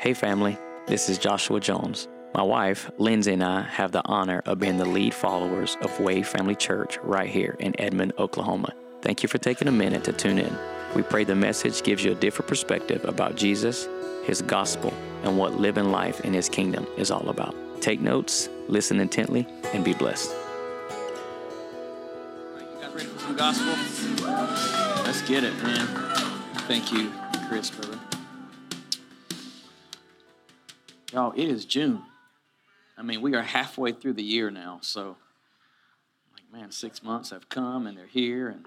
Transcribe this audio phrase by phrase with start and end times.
[0.00, 0.56] Hey, family,
[0.86, 2.08] this is Joshua Jones.
[2.32, 6.26] My wife, Lindsay, and I have the honor of being the lead followers of Wave
[6.26, 8.72] Family Church right here in Edmond, Oklahoma.
[9.02, 10.56] Thank you for taking a minute to tune in.
[10.96, 13.86] We pray the message gives you a different perspective about Jesus,
[14.24, 17.54] His gospel, and what living life in His kingdom is all about.
[17.82, 20.34] Take notes, listen intently, and be blessed.
[22.58, 23.74] You guys ready for some gospel?
[25.04, 25.86] Let's get it, man.
[26.66, 27.12] Thank you,
[27.50, 27.99] Chris, brother.
[31.12, 32.02] Y'all, it is June.
[32.96, 35.16] I mean, we are halfway through the year now, so
[36.34, 38.66] like, man, six months have come and they're here, and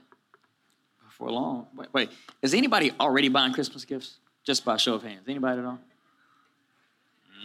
[1.05, 1.67] before long.
[1.75, 2.09] Wait, wait,
[2.41, 4.15] is anybody already buying Christmas gifts?
[4.43, 5.79] Just by show of hands, anybody at all?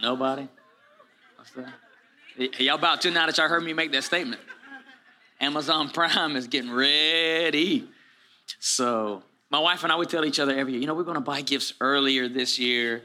[0.01, 0.47] Nobody.
[1.37, 2.59] What's that?
[2.59, 4.41] Y'all about to now that y'all heard me make that statement.
[5.39, 7.87] Amazon Prime is getting ready.
[8.59, 11.15] So my wife and I would tell each other every year, you know, we're going
[11.15, 13.03] to buy gifts earlier this year.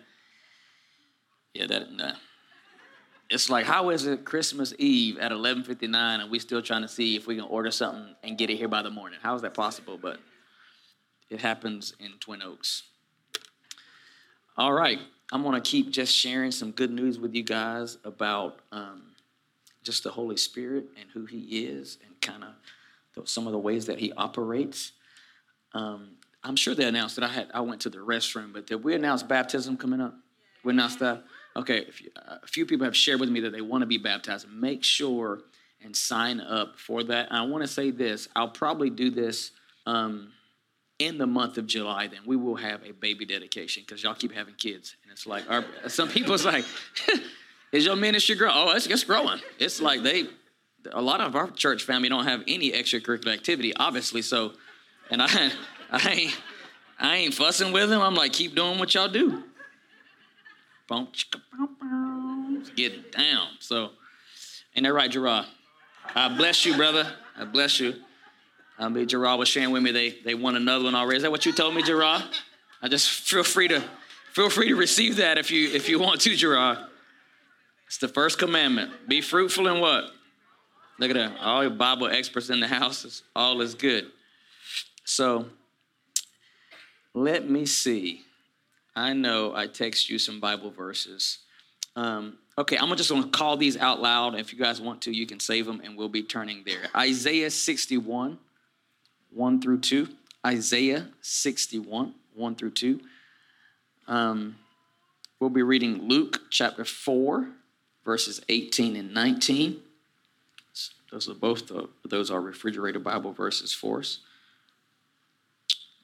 [1.55, 2.17] Yeah, that.
[3.31, 7.17] It's like, how is it Christmas Eve at 11:59 and we still trying to see
[7.17, 9.19] if we can order something and get it here by the morning?
[9.23, 9.97] How is that possible?
[9.97, 10.21] But
[11.31, 12.83] it happens in Twin Oaks.
[14.57, 14.99] All right,
[15.33, 19.03] I'm going to keep just sharing some good news with you guys about um,
[19.83, 23.87] just the Holy Spirit and who He is and kind of some of the ways
[23.87, 24.93] that He operates.
[25.73, 28.85] Um, I'm sure they announced that I had I went to the restroom, but did
[28.85, 30.15] we announce baptism coming up?
[30.63, 31.25] We announced that.
[31.57, 33.99] Okay, you, uh, a few people have shared with me that they want to be
[33.99, 34.49] baptized.
[34.49, 35.41] Make sure
[35.85, 37.29] and sign up for that.
[37.29, 39.53] And I want to say this: I'll probably do this
[39.87, 40.33] um,
[40.99, 42.09] in the month of July.
[42.09, 45.49] Then we will have a baby dedication because y'all keep having kids, and it's like
[45.49, 46.65] our, some people's like,
[47.73, 49.41] "Is your ministry growing?" Oh, it's, it's growing.
[49.59, 50.25] It's like they.
[50.93, 54.21] A lot of our church family don't have any extracurricular activity, obviously.
[54.21, 54.53] So,
[55.11, 55.51] and I,
[55.91, 56.41] I ain't,
[57.01, 58.03] I ain't fussing with them.
[58.03, 59.45] I'm like, keep doing what y'all do.
[62.77, 63.49] Get down.
[63.61, 63.91] So,
[64.75, 65.47] ain't that right, Gerard?
[66.15, 67.11] I bless you, brother.
[67.37, 67.95] I bless you.
[68.79, 71.19] I mean, Gerard was sharing with me they they won another one already.
[71.19, 72.23] Is that what you told me, Gerard?
[72.83, 73.83] I just feel free to
[74.33, 76.79] feel free to receive that if you if you want to, Gerard.
[77.87, 79.09] It's the first commandment.
[79.09, 80.11] Be fruitful in what?
[80.99, 81.39] Look at that.
[81.41, 83.05] All your Bible experts in the house.
[83.05, 84.07] is all is good.
[85.05, 85.47] So
[87.13, 88.23] let me see.
[88.97, 91.39] I know I text you some Bible verses.
[91.97, 94.35] Um, okay, I'm just going to call these out loud.
[94.35, 96.83] If you guys want to, you can save them, and we'll be turning there.
[96.97, 98.39] Isaiah 61,
[99.31, 100.09] 1 through 2.
[100.47, 103.01] Isaiah 61, 1 through 2.
[104.07, 104.57] Um,
[105.41, 107.49] we'll be reading Luke chapter 4,
[108.05, 109.81] verses 18 and 19.
[111.11, 114.19] Those are both the, those are refrigerator Bible verses for us.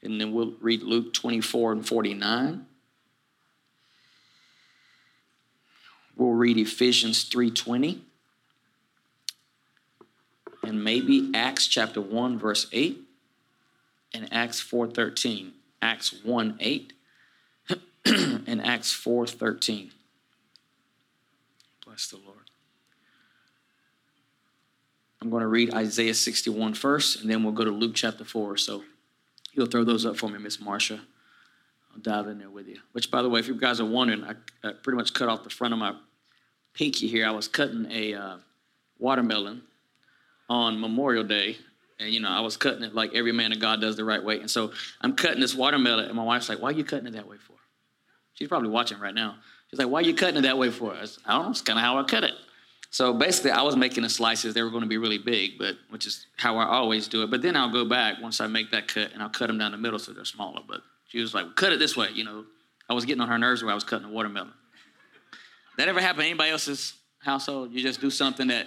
[0.03, 2.67] And then we'll read Luke 24 and 49.
[6.21, 8.03] We'll read Ephesians 3:20
[10.63, 13.09] and maybe Acts chapter 1 verse 8
[14.13, 15.53] and Acts 4:13.
[15.81, 16.93] Acts 1 8
[18.05, 19.93] and Acts 4:13.
[21.87, 22.51] Bless the Lord.
[25.23, 28.59] I'm going to read Isaiah 61 first, and then we'll go to Luke chapter 4.
[28.59, 28.85] So
[29.55, 31.01] you'll throw those up for me, Miss Marsha.
[31.95, 32.81] I'll dive in there with you.
[32.93, 35.45] Which, by the way, if you guys are wondering, I, I pretty much cut off
[35.45, 35.95] the front of my
[36.75, 37.27] pinky here.
[37.27, 38.37] I was cutting a uh,
[38.99, 39.63] watermelon
[40.49, 41.57] on Memorial Day,
[41.99, 44.23] and you know I was cutting it like every man of God does the right
[44.23, 44.41] way.
[44.41, 47.13] And so I'm cutting this watermelon, and my wife's like, "Why are you cutting it
[47.13, 47.55] that way for?"
[48.35, 49.37] She's probably watching right now.
[49.71, 51.51] She's like, "Why are you cutting it that way for?" Said, I don't know.
[51.51, 52.35] It's kind of how I cut it.
[52.93, 54.53] So basically, I was making the slices.
[54.53, 57.31] They were going to be really big, but which is how I always do it.
[57.31, 59.71] But then I'll go back once I make that cut, and I'll cut them down
[59.71, 60.61] the middle so they're smaller.
[60.67, 62.45] But she was like, "Cut it this way," you know.
[62.89, 64.53] I was getting on her nerves where I was cutting the watermelon.
[65.81, 67.73] That ever happen in anybody else's household?
[67.73, 68.67] You just do something that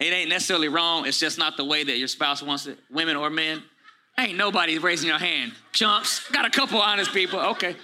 [0.00, 1.04] it ain't necessarily wrong.
[1.04, 2.78] It's just not the way that your spouse wants it.
[2.90, 3.62] Women or men.
[4.18, 5.52] Ain't nobody raising your hand.
[5.72, 6.26] Chumps.
[6.30, 7.38] Got a couple honest people.
[7.40, 7.76] Okay.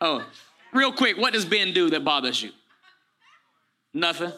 [0.00, 0.26] Oh,
[0.72, 2.50] real quick, what does Ben do that bothers you?
[3.94, 4.32] Nothing.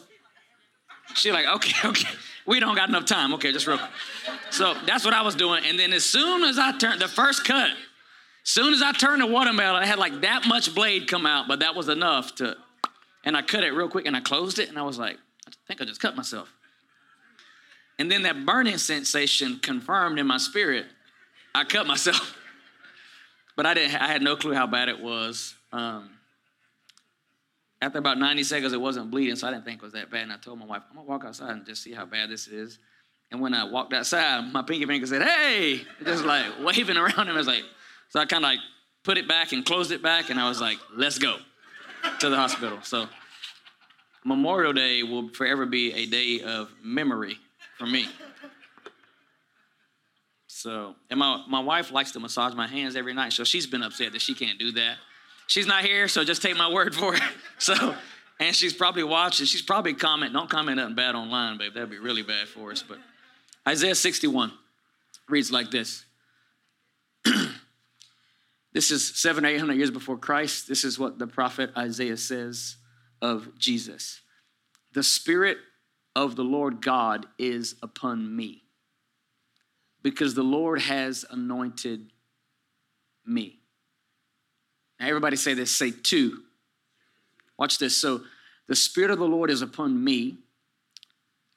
[1.15, 2.13] She like, okay, okay.
[2.45, 3.33] We don't got enough time.
[3.33, 3.89] Okay, just real quick.
[4.51, 5.63] So that's what I was doing.
[5.65, 7.71] And then as soon as I turned the first cut,
[8.43, 11.61] soon as I turned the watermelon, I had like that much blade come out, but
[11.61, 12.55] that was enough to
[13.23, 15.17] and I cut it real quick and I closed it and I was like,
[15.47, 16.51] I think I just cut myself.
[17.99, 20.85] And then that burning sensation confirmed in my spirit,
[21.53, 22.35] I cut myself.
[23.55, 25.55] but I didn't I had no clue how bad it was.
[25.71, 26.09] Um,
[27.81, 30.23] after about 90 seconds, it wasn't bleeding, so I didn't think it was that bad.
[30.23, 32.47] And I told my wife, I'm gonna walk outside and just see how bad this
[32.47, 32.79] is.
[33.31, 37.35] And when I walked outside, my pinky finger said, Hey, just like waving around him.
[37.35, 37.63] I was like,
[38.09, 38.59] so I kind of like
[39.03, 41.37] put it back and closed it back, and I was like, Let's go.
[42.19, 42.79] To the hospital.
[42.81, 43.07] So
[44.25, 47.37] Memorial Day will forever be a day of memory
[47.77, 48.07] for me.
[50.47, 53.83] So, and my, my wife likes to massage my hands every night, so she's been
[53.83, 54.95] upset that she can't do that.
[55.47, 57.21] She's not here, so just take my word for it.
[57.59, 57.95] So,
[58.39, 59.45] and she's probably watching.
[59.45, 60.33] She's probably comment.
[60.33, 61.73] Don't comment nothing bad online, babe.
[61.73, 62.83] That'd be really bad for us.
[62.83, 62.97] But
[63.65, 64.51] Isaiah 61
[65.29, 66.03] reads like this.
[68.73, 70.67] This is seven, or eight hundred years before Christ.
[70.67, 72.77] This is what the prophet Isaiah says
[73.21, 74.21] of Jesus.
[74.93, 75.57] The Spirit
[76.15, 78.63] of the Lord God is upon me
[80.01, 82.11] because the Lord has anointed
[83.25, 83.59] me.
[84.99, 86.39] Now, everybody say this, say two.
[87.57, 87.95] Watch this.
[87.95, 88.21] So,
[88.67, 90.37] the Spirit of the Lord is upon me.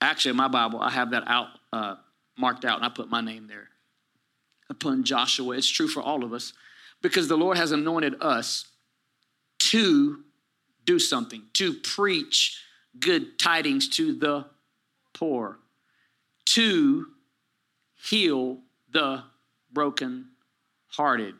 [0.00, 1.96] Actually, in my Bible, I have that out, uh,
[2.36, 3.68] marked out, and I put my name there.
[4.68, 5.56] Upon Joshua.
[5.56, 6.52] It's true for all of us
[7.08, 8.66] because the Lord has anointed us
[9.58, 10.24] to
[10.84, 12.60] do something, to preach
[12.98, 14.46] good tidings to the
[15.14, 15.60] poor,
[16.46, 17.06] to
[17.94, 18.58] heal
[18.90, 19.22] the
[19.72, 20.30] broken
[20.88, 21.36] hearted,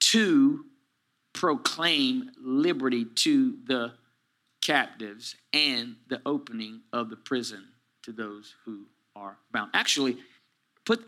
[0.00, 0.64] to
[1.34, 3.92] proclaim liberty to the
[4.62, 7.64] captives and the opening of the prison
[8.02, 9.70] to those who are bound.
[9.74, 10.16] Actually,
[10.86, 11.04] put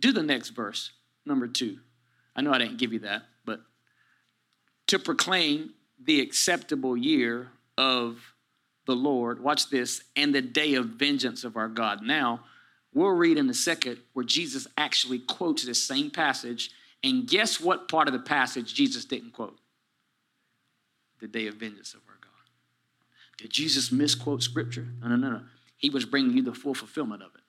[0.00, 0.92] do the next verse,
[1.26, 1.78] number 2.
[2.36, 3.60] I know I didn't give you that, but
[4.88, 7.48] to proclaim the acceptable year
[7.78, 8.18] of
[8.86, 12.02] the Lord, watch this, and the day of vengeance of our God.
[12.02, 12.40] Now,
[12.94, 16.70] we'll read in a second where Jesus actually quotes this same passage.
[17.02, 19.58] And guess what part of the passage Jesus didn't quote?
[21.20, 22.30] The day of vengeance of our God.
[23.38, 24.86] Did Jesus misquote scripture?
[25.00, 25.40] No, no, no, no.
[25.78, 27.40] He was bringing you the full fulfillment of it.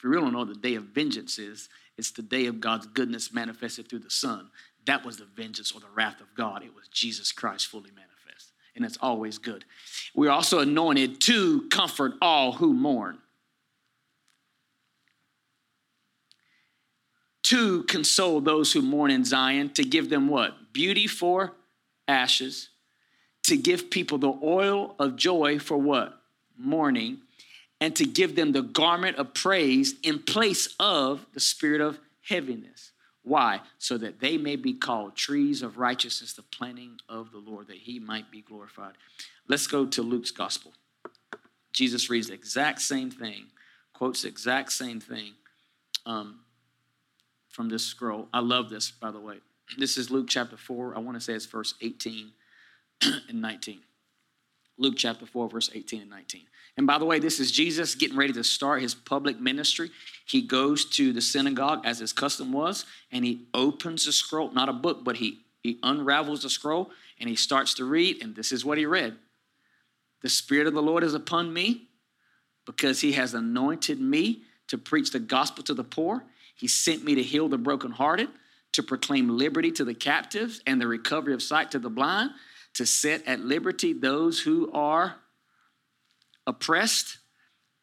[0.00, 1.68] If you really don't know what the day of vengeance is,
[1.98, 4.48] it's the day of God's goodness manifested through the Son.
[4.86, 6.62] That was the vengeance or the wrath of God.
[6.62, 8.52] It was Jesus Christ fully manifest.
[8.74, 9.66] And it's always good.
[10.14, 13.18] We're also anointed to comfort all who mourn.
[17.42, 20.72] To console those who mourn in Zion, to give them what?
[20.72, 21.52] Beauty for
[22.08, 22.70] ashes,
[23.42, 26.22] to give people the oil of joy for what?
[26.56, 27.18] Mourning,
[27.80, 31.98] and to give them the garment of praise in place of the spirit of
[32.28, 32.92] heaviness.
[33.22, 33.60] Why?
[33.78, 37.76] So that they may be called trees of righteousness, the planting of the Lord, that
[37.76, 38.94] he might be glorified.
[39.48, 40.72] Let's go to Luke's gospel.
[41.72, 43.46] Jesus reads the exact same thing,
[43.92, 45.32] quotes the exact same thing
[46.06, 46.40] um,
[47.48, 48.28] from this scroll.
[48.32, 49.36] I love this, by the way.
[49.78, 50.96] This is Luke chapter 4.
[50.96, 52.32] I want to say it's verse 18
[53.28, 53.80] and 19.
[54.78, 56.42] Luke chapter 4, verse 18 and 19.
[56.76, 59.90] And by the way, this is Jesus getting ready to start his public ministry.
[60.24, 64.68] He goes to the synagogue as his custom was, and he opens the scroll, not
[64.68, 68.22] a book, but he, he unravels the scroll and he starts to read.
[68.22, 69.16] And this is what he read
[70.22, 71.88] The Spirit of the Lord is upon me
[72.64, 76.24] because he has anointed me to preach the gospel to the poor.
[76.54, 78.28] He sent me to heal the brokenhearted,
[78.72, 82.30] to proclaim liberty to the captives and the recovery of sight to the blind,
[82.74, 85.16] to set at liberty those who are
[86.50, 87.18] oppressed.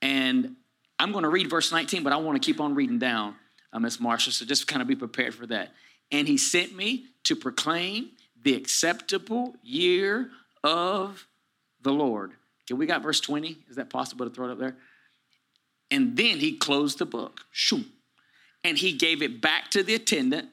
[0.01, 0.55] And
[0.99, 3.35] I'm going to read verse 19, but I want to keep on reading down,
[3.73, 5.71] uh, Miss Marsha, so just kind of be prepared for that.
[6.11, 8.11] And he sent me to proclaim
[8.43, 10.29] the acceptable year
[10.63, 11.27] of
[11.81, 12.31] the Lord.
[12.63, 13.57] Okay, we got verse 20.
[13.69, 14.75] Is that possible to throw it up there?
[15.89, 17.41] And then he closed the book.
[18.63, 20.49] And he gave it back to the attendant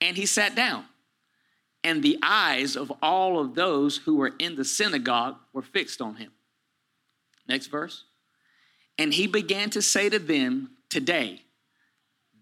[0.00, 0.84] and he sat down.
[1.84, 6.16] And the eyes of all of those who were in the synagogue were fixed on
[6.16, 6.32] him.
[7.48, 8.04] Next verse.
[8.98, 11.42] And he began to say to them, Today,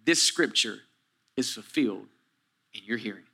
[0.04, 0.78] this scripture
[1.36, 2.06] is fulfilled
[2.74, 3.24] in your hearing.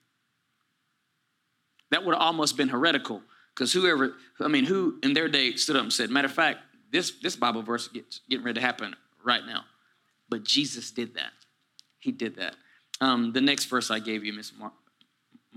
[1.91, 3.23] That would have almost been heretical
[3.55, 6.61] because whoever, I mean, who in their day stood up and said, Matter of fact,
[6.91, 9.65] this, this Bible verse getting ready to happen right now.
[10.29, 11.33] But Jesus did that.
[11.99, 12.57] He did that.
[13.01, 14.73] Um, the next verse I gave you, Miss Mar-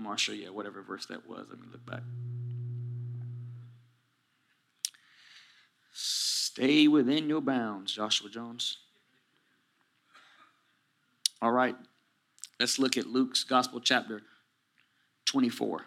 [0.00, 1.46] Marsha, yeah, whatever verse that was.
[1.48, 2.02] Let me look back.
[6.56, 8.78] Stay within your bounds, Joshua Jones.
[11.42, 11.76] All right,
[12.58, 14.22] let's look at Luke's Gospel, chapter
[15.26, 15.82] 24.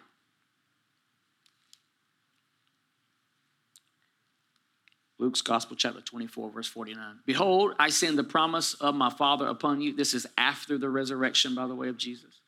[5.18, 7.18] Luke's Gospel, chapter 24, verse 49.
[7.26, 9.96] Behold, I send the promise of my Father upon you.
[9.96, 12.42] This is after the resurrection, by the way, of Jesus.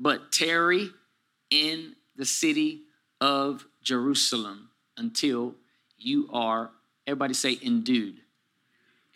[0.00, 0.88] But tarry
[1.50, 2.84] in the city
[3.20, 5.56] of Jerusalem until
[5.98, 6.70] you are,
[7.06, 8.20] everybody say, endued.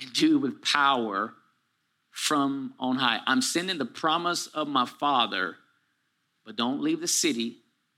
[0.01, 1.35] Endued with power
[2.11, 3.21] from on high.
[3.27, 5.57] I'm sending the promise of my Father
[6.47, 7.57] but don't leave the city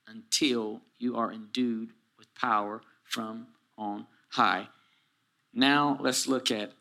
[0.09, 4.69] until you are endued with power from on high.
[5.53, 6.73] Now let's look at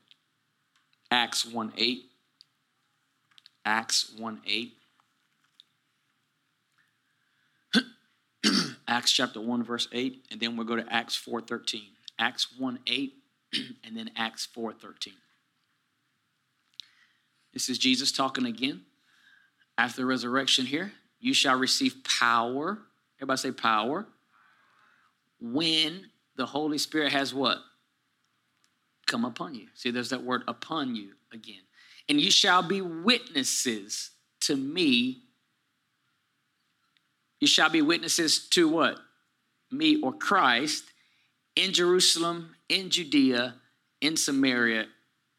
[1.11, 2.05] Acts 1 8.
[3.65, 4.73] Acts 1 8.
[8.87, 11.81] Acts chapter 1, verse 8, and then we'll go to Acts 4 13.
[12.19, 13.13] Acts 1 8,
[13.83, 15.13] and then Acts 4 13.
[17.53, 18.81] This is Jesus talking again.
[19.77, 22.79] After the resurrection here, you shall receive power.
[23.19, 24.05] Everybody say power.
[25.39, 27.59] When the Holy Spirit has what?
[29.05, 29.67] Come upon you.
[29.73, 31.61] See, there's that word upon you again.
[32.09, 35.21] And you shall be witnesses to me.
[37.39, 38.99] You shall be witnesses to what?
[39.71, 40.83] Me or Christ
[41.57, 43.55] in Jerusalem, in Judea,
[43.99, 44.85] in Samaria,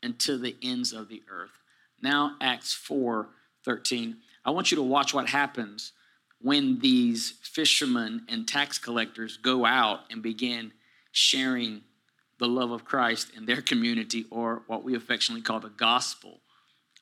[0.02, 1.60] and to the ends of the earth.
[2.02, 3.28] Now, Acts 4
[3.64, 4.16] 13.
[4.44, 5.92] I want you to watch what happens
[6.40, 10.72] when these fishermen and tax collectors go out and begin
[11.12, 11.82] sharing
[12.38, 16.40] the love of Christ in their community, or what we affectionately call the gospel.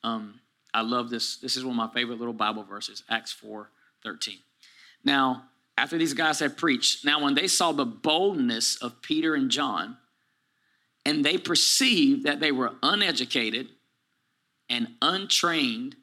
[0.03, 0.41] Um,
[0.73, 1.37] I love this.
[1.37, 3.69] This is one of my favorite little Bible verses, Acts 4
[4.03, 4.37] 13.
[5.03, 5.43] Now,
[5.77, 9.97] after these guys had preached, now when they saw the boldness of Peter and John,
[11.05, 13.69] and they perceived that they were uneducated
[14.69, 15.95] and untrained,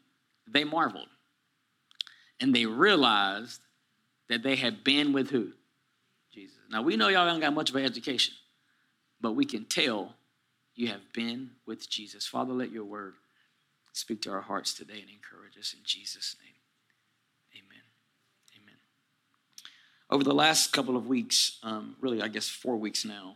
[0.49, 1.09] they marveled.
[2.41, 3.61] And they realized
[4.29, 5.53] that they had been with who?
[6.33, 6.57] Jesus.
[6.71, 8.35] Now we know y'all don't got much of an education,
[9.21, 10.15] but we can tell
[10.75, 12.27] you have been with Jesus.
[12.27, 13.15] Father, let your word
[13.93, 16.54] speak to our hearts today and encourage us in Jesus' name.
[20.15, 23.35] Over the last couple of weeks, um, really, I guess four weeks now,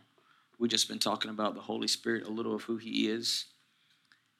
[0.57, 3.47] we've just been talking about the Holy Spirit, a little of who He is,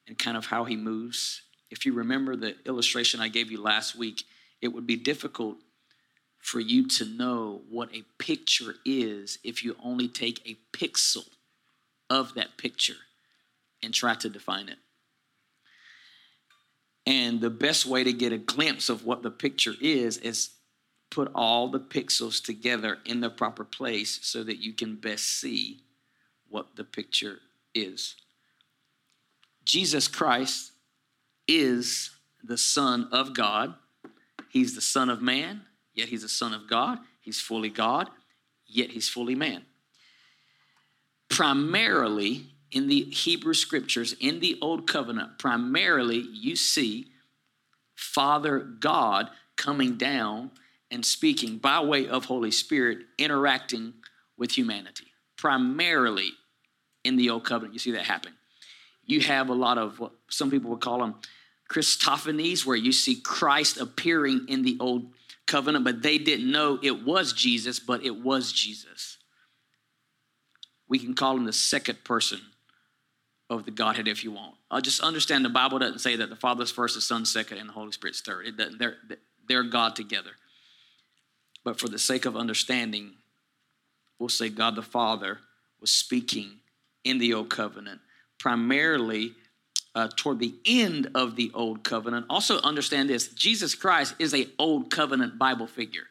[0.08, 1.41] and kind of how He moves.
[1.69, 4.24] If you remember the illustration I gave you last week,
[4.62, 5.58] it would be difficult
[6.38, 11.27] for you to know what a picture is if you only take a pixel
[12.10, 12.96] of that picture
[13.84, 14.77] and try to define it.
[17.05, 20.51] And the best way to get a glimpse of what the picture is is
[21.10, 25.82] put all the pixels together in the proper place so that you can best see
[26.50, 27.39] what the picture
[27.74, 28.16] is.
[29.63, 30.72] Jesus Christ
[31.48, 32.12] is
[32.44, 33.74] the Son of God.
[34.50, 35.62] He's the Son of Man,
[35.94, 37.00] yet He's the Son of God.
[37.22, 38.10] He's fully God,
[38.68, 39.63] yet He's fully man.
[41.30, 47.08] Primarily in the Hebrew scriptures, in the Old Covenant, primarily you see
[47.96, 50.51] Father God coming down
[50.91, 53.93] and speaking by way of Holy Spirit, interacting
[54.38, 55.08] with humanity.
[55.38, 56.31] Primarily
[57.03, 58.34] in the Old Covenant, you see that happen.
[59.05, 61.15] You have a lot of what some people would call them
[61.69, 65.12] Christophanies, where you see Christ appearing in the Old
[65.46, 69.17] Covenant, but they didn't know it was Jesus, but it was Jesus.
[70.88, 72.39] We can call him the second person
[73.50, 74.55] of the Godhead if you want.
[74.69, 77.69] I'll just understand the Bible doesn't say that the Father's first, the Son's second, and
[77.69, 78.48] the Holy Spirit's third.
[78.48, 78.98] It doesn't, they're,
[79.48, 80.31] they're God together.
[81.63, 83.13] But for the sake of understanding,
[84.18, 85.39] we'll say God the Father
[85.80, 86.60] was speaking
[87.04, 88.01] in the Old Covenant,
[88.38, 89.34] primarily
[89.96, 92.25] uh, toward the end of the Old Covenant.
[92.30, 96.04] Also, understand this Jesus Christ is a Old Covenant Bible figure.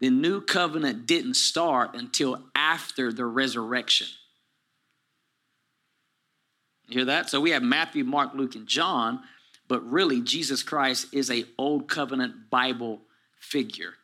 [0.00, 4.08] The New Covenant didn't start until after the resurrection.
[6.88, 7.30] You hear that?
[7.30, 9.20] So we have Matthew, Mark, Luke, and John,
[9.68, 13.00] but really Jesus Christ is a old covenant Bible
[13.40, 13.94] figure.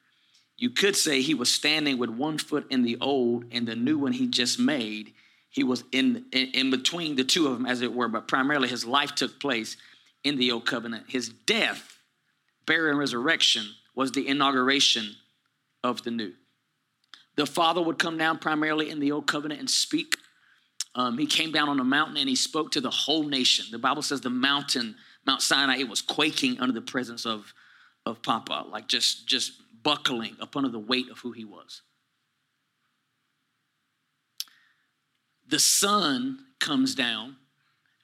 [0.60, 3.98] You could say he was standing with one foot in the old and the new
[3.98, 5.14] one he just made.
[5.48, 8.68] He was in, in, in between the two of them, as it were, but primarily
[8.68, 9.76] his life took place
[10.22, 11.06] in the old covenant.
[11.08, 11.98] His death,
[12.66, 13.64] burial, and resurrection
[13.94, 15.16] was the inauguration
[15.82, 16.34] of the new.
[17.36, 20.16] The Father would come down primarily in the old covenant and speak
[20.94, 23.66] um, he came down on a mountain and he spoke to the whole nation.
[23.70, 27.54] The Bible says the mountain, Mount Sinai, it was quaking under the presence of,
[28.04, 31.82] of Papa, like just, just buckling up under the weight of who he was.
[35.46, 37.36] The Son comes down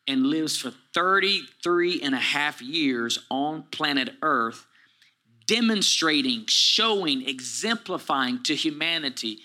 [0.08, 4.66] and lives for 33 and a half years on planet Earth,
[5.46, 9.40] demonstrating, showing, exemplifying to humanity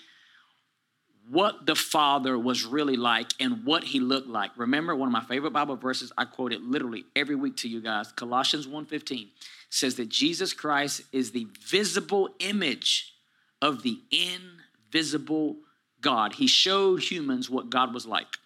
[1.32, 4.50] what the Father was really like and what he looked like.
[4.58, 7.80] Remember, one of my favorite Bible verses, I quote it literally every week to you
[7.80, 8.12] guys.
[8.12, 9.30] Colossians 1:15
[9.70, 13.14] says that Jesus Christ is the visible image
[13.62, 15.56] of the invisible
[16.02, 16.34] God.
[16.34, 18.38] He showed humans what God was like.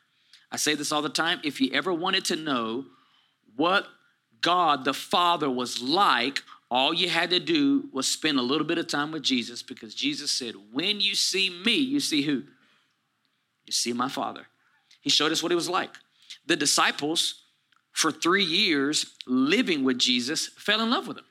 [0.53, 1.41] I say this all the time.
[1.43, 2.85] If you ever wanted to know
[3.57, 3.89] what
[4.41, 8.79] God the Father was like, All you had to do was spend a little bit
[8.79, 12.45] of time with Jesus because Jesus said, When you see me, you see who?
[13.67, 14.47] You see my Father.
[15.01, 15.91] He showed us what he was like.
[16.47, 17.43] The disciples,
[17.93, 21.25] for three years living with Jesus, fell in love with him.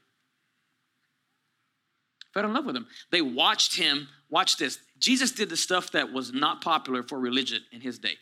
[2.34, 2.88] Fell in love with him.
[3.12, 4.10] They watched him.
[4.30, 4.80] Watch this.
[5.00, 8.16] Jesus did the stuff that was not popular for religion in his day.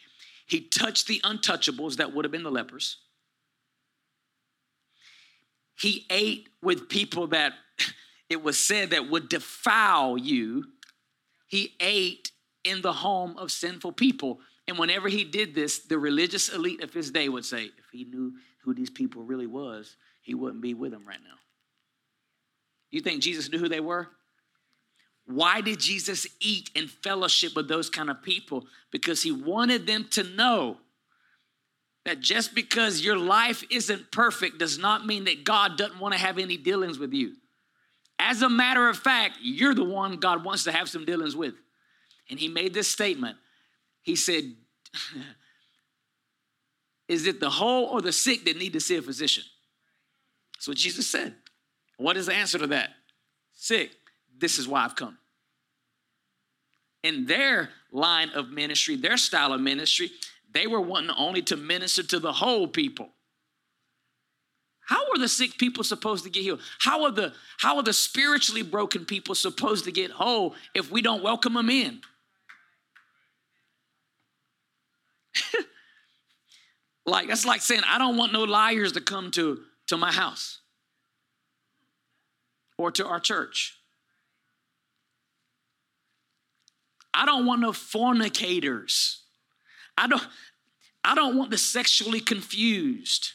[0.45, 2.97] He touched the untouchables that would have been the lepers.
[5.79, 7.53] He ate with people that
[8.29, 10.65] it was said that would defile you.
[11.47, 12.31] He ate
[12.63, 14.39] in the home of sinful people.
[14.67, 18.05] And whenever he did this, the religious elite of his day would say, if he
[18.05, 21.35] knew who these people really was, he wouldn't be with them right now.
[22.91, 24.07] You think Jesus knew who they were?
[25.25, 28.65] Why did Jesus eat and fellowship with those kind of people?
[28.91, 30.77] Because he wanted them to know
[32.05, 36.19] that just because your life isn't perfect does not mean that God doesn't want to
[36.19, 37.33] have any dealings with you.
[38.19, 41.55] As a matter of fact, you're the one God wants to have some dealings with.
[42.29, 43.37] And he made this statement.
[44.01, 44.43] He said,
[47.07, 49.43] Is it the whole or the sick that need to see a physician?
[50.55, 51.35] That's what Jesus said.
[51.97, 52.91] What is the answer to that?
[53.53, 53.91] Sick.
[54.37, 55.17] This is why I've come.
[57.03, 60.11] In their line of ministry, their style of ministry,
[60.53, 63.09] they were wanting only to minister to the whole people.
[64.85, 66.61] How are the sick people supposed to get healed?
[66.79, 71.01] How are the how are the spiritually broken people supposed to get whole if we
[71.01, 72.01] don't welcome them in?
[77.05, 80.59] like that's like saying I don't want no liars to come to to my house
[82.77, 83.77] or to our church.
[87.13, 89.21] I don't want no fornicators.
[89.97, 90.25] I don't,
[91.03, 93.31] I don't want the sexually confused.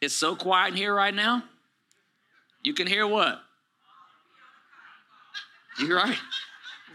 [0.00, 1.44] It's so quiet in here right now.
[2.62, 3.40] You can hear what?
[5.78, 6.18] You're right.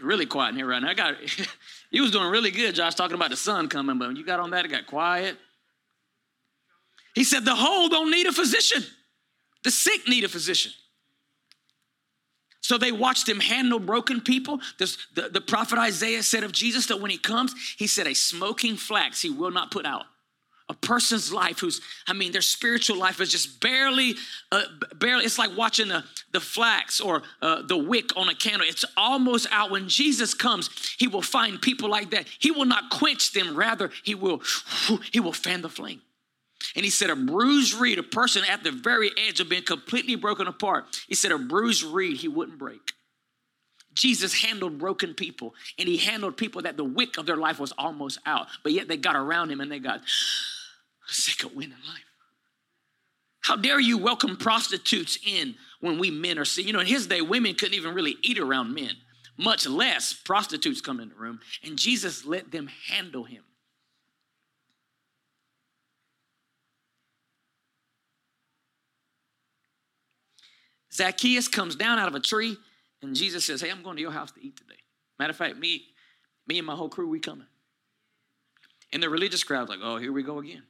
[0.02, 0.90] Really quiet in here right now.
[0.90, 1.16] I got
[1.90, 4.40] you was doing really good, Josh, talking about the Son coming, but when you got
[4.40, 5.36] on that, it got quiet.
[7.14, 8.84] He said, the whole don't need a physician.
[9.64, 10.72] The sick need a physician.
[12.60, 14.60] So they watched him handle broken people.
[14.78, 18.14] This, the, the prophet Isaiah said of Jesus that when he comes, he said, A
[18.14, 20.04] smoking flax he will not put out.
[20.68, 24.16] A person's life who's, I mean, their spiritual life is just barely,
[24.50, 24.62] uh,
[24.96, 26.02] barely, it's like watching the,
[26.32, 28.66] the flax or uh, the wick on a candle.
[28.68, 29.70] It's almost out.
[29.70, 32.26] When Jesus comes, he will find people like that.
[32.40, 34.42] He will not quench them, rather, he will,
[35.12, 36.02] he will fan the flame.
[36.74, 40.16] And he said, a bruised reed, a person at the very edge of being completely
[40.16, 42.92] broken apart, he said, a bruised reed he wouldn't break.
[43.94, 47.72] Jesus handled broken people, and he handled people that the wick of their life was
[47.78, 50.02] almost out, but yet they got around him and they got
[51.06, 52.04] sick of winning life.
[53.40, 56.66] How dare you welcome prostitutes in when we men are seeing?
[56.66, 58.92] You know, in his day, women couldn't even really eat around men,
[59.38, 63.44] much less prostitutes come in the room, and Jesus let them handle him.
[70.92, 72.56] Zacchaeus comes down out of a tree,
[73.02, 74.80] and Jesus says, Hey, I'm going to your house to eat today.
[75.18, 75.84] Matter of fact, me,
[76.46, 77.46] me and my whole crew, we coming.
[78.92, 80.62] And the religious crowd's like, oh, here we go again.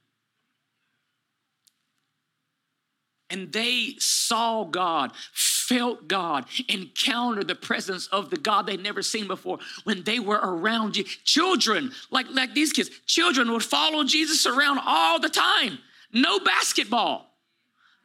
[3.29, 9.27] And they saw God, felt God, encountered the presence of the God they'd never seen
[9.27, 11.05] before when they were around you.
[11.25, 15.79] Children, like, like these kids, children would follow Jesus around all the time.
[16.13, 17.35] No basketball,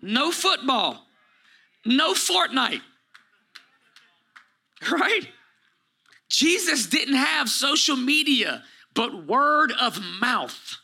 [0.02, 1.06] no football,
[1.86, 2.82] no Fortnite.
[4.92, 5.28] Right?
[6.28, 8.64] Jesus didn't have social media,
[8.96, 10.80] but word of mouth.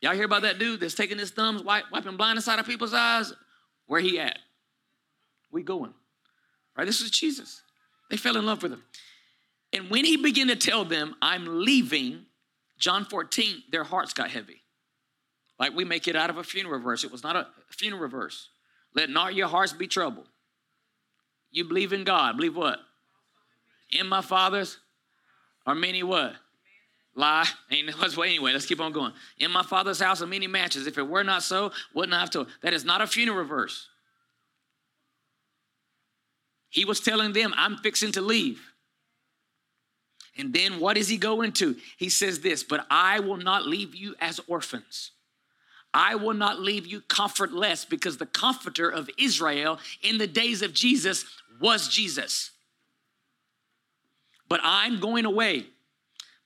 [0.00, 3.32] Y'all hear about that dude that's taking his thumbs, wiping blind inside of people's eyes?
[3.86, 4.38] Where he at?
[5.50, 5.92] We going.
[6.76, 6.86] Right?
[6.86, 7.62] This is Jesus.
[8.10, 8.84] They fell in love with him.
[9.72, 12.26] And when he began to tell them, I'm leaving,
[12.78, 14.62] John 14, their hearts got heavy.
[15.58, 17.04] Like we make it out of a funeral verse.
[17.04, 18.48] It was not a funeral verse.
[18.94, 20.28] Let not your hearts be troubled.
[21.50, 22.36] You believe in God.
[22.36, 22.78] Believe what?
[23.90, 24.78] In my father's
[25.66, 26.34] are many what?
[27.18, 27.48] Lie.
[27.72, 29.12] Ain't what's well, anyway, let's keep on going.
[29.38, 30.86] In my father's house are many mansions.
[30.86, 32.46] If it were not so, wouldn't I have told.
[32.62, 33.88] That is not a funeral verse.
[36.70, 38.62] He was telling them, I'm fixing to leave.
[40.36, 41.76] And then what does he go into?
[41.96, 45.10] He says this, but I will not leave you as orphans.
[45.92, 50.72] I will not leave you comfortless because the comforter of Israel in the days of
[50.72, 51.24] Jesus
[51.60, 52.52] was Jesus.
[54.48, 55.66] But I'm going away.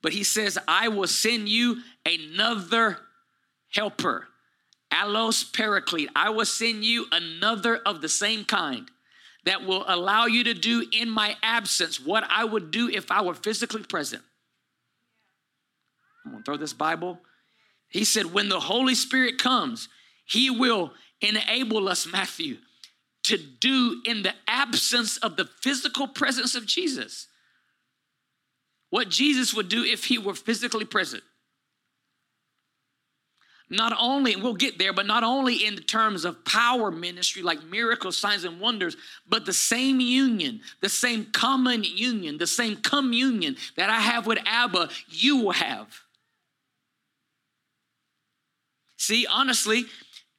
[0.03, 2.99] But he says, I will send you another
[3.69, 4.27] helper.
[4.91, 6.09] allos paraclete.
[6.15, 8.91] I will send you another of the same kind
[9.45, 13.23] that will allow you to do in my absence what I would do if I
[13.23, 14.21] were physically present.
[16.25, 17.19] I'm gonna throw this Bible.
[17.87, 19.87] He said, when the Holy Spirit comes,
[20.25, 22.57] he will enable us, Matthew,
[23.23, 27.27] to do in the absence of the physical presence of Jesus
[28.93, 31.23] what Jesus would do if he were physically present.
[33.67, 37.63] Not only, we'll get there, but not only in the terms of power ministry, like
[37.63, 38.95] miracles, signs, and wonders,
[39.27, 44.37] but the same union, the same common union, the same communion that I have with
[44.45, 45.87] Abba, you will have.
[48.97, 49.85] See, honestly,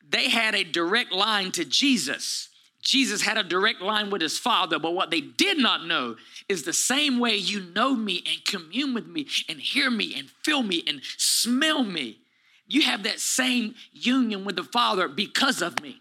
[0.09, 2.51] they had a direct line to Jesus.
[2.85, 6.17] Jesus had a direct line with his Father, but what they did not know
[6.49, 10.29] is the same way you know me and commune with me and hear me and
[10.43, 12.19] feel me and smell me.
[12.67, 16.01] You have that same union with the Father because of me.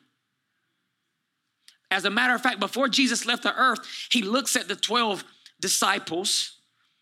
[1.89, 5.23] As a matter of fact, before Jesus left the earth, he looks at the 12
[5.61, 6.57] disciples.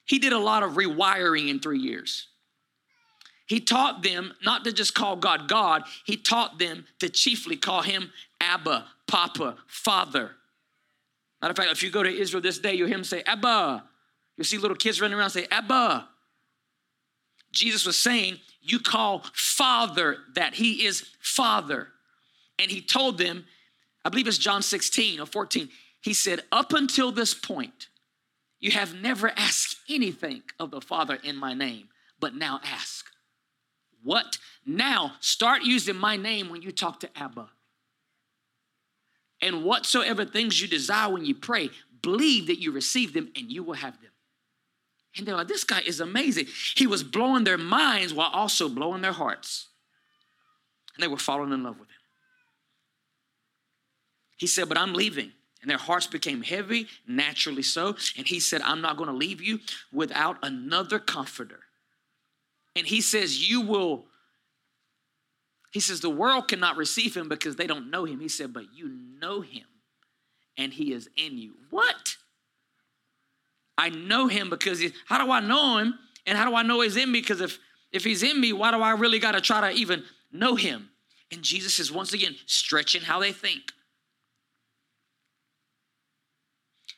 [0.06, 2.28] He did a lot of rewiring in three years.
[3.48, 7.82] He taught them not to just call God God, he taught them to chiefly call
[7.82, 10.32] him Abba, Papa, Father.
[11.42, 13.84] Matter of fact, if you go to Israel this day, you'll hear him say, Abba.
[14.38, 16.08] You'll see little kids running around say, Abba.
[17.52, 21.90] Jesus was saying, You call Father that He is Father.
[22.58, 23.44] And He told them,
[24.06, 25.68] I believe it's John 16 or 14,
[26.00, 27.88] He said, Up until this point,
[28.62, 33.08] you have never asked anything of the Father in my name, but now ask.
[34.04, 34.38] What?
[34.66, 37.50] Now start using my name when you talk to Abba.
[39.42, 41.70] And whatsoever things you desire when you pray,
[42.02, 44.12] believe that you receive them and you will have them.
[45.18, 46.48] And they're like, this guy is amazing.
[46.76, 49.68] He was blowing their minds while also blowing their hearts.
[50.96, 51.96] And they were falling in love with him.
[54.38, 55.32] He said, But I'm leaving.
[55.62, 57.96] And their hearts became heavy, naturally so.
[58.18, 59.60] And he said, I'm not going to leave you
[59.94, 61.60] without another comforter.
[62.76, 64.06] And he says, You will
[65.72, 68.20] he says, The world cannot receive him because they don't know him.
[68.20, 69.66] He said, But you know him
[70.58, 71.54] and he is in you.
[71.70, 72.18] What?
[73.78, 75.98] I know him because he, how do I know him?
[76.26, 77.22] And how do I know he's in me?
[77.22, 77.58] Because if,
[77.92, 80.90] if he's in me, why do I really got to try to even know him?
[81.32, 83.62] And Jesus is once again stretching how they think.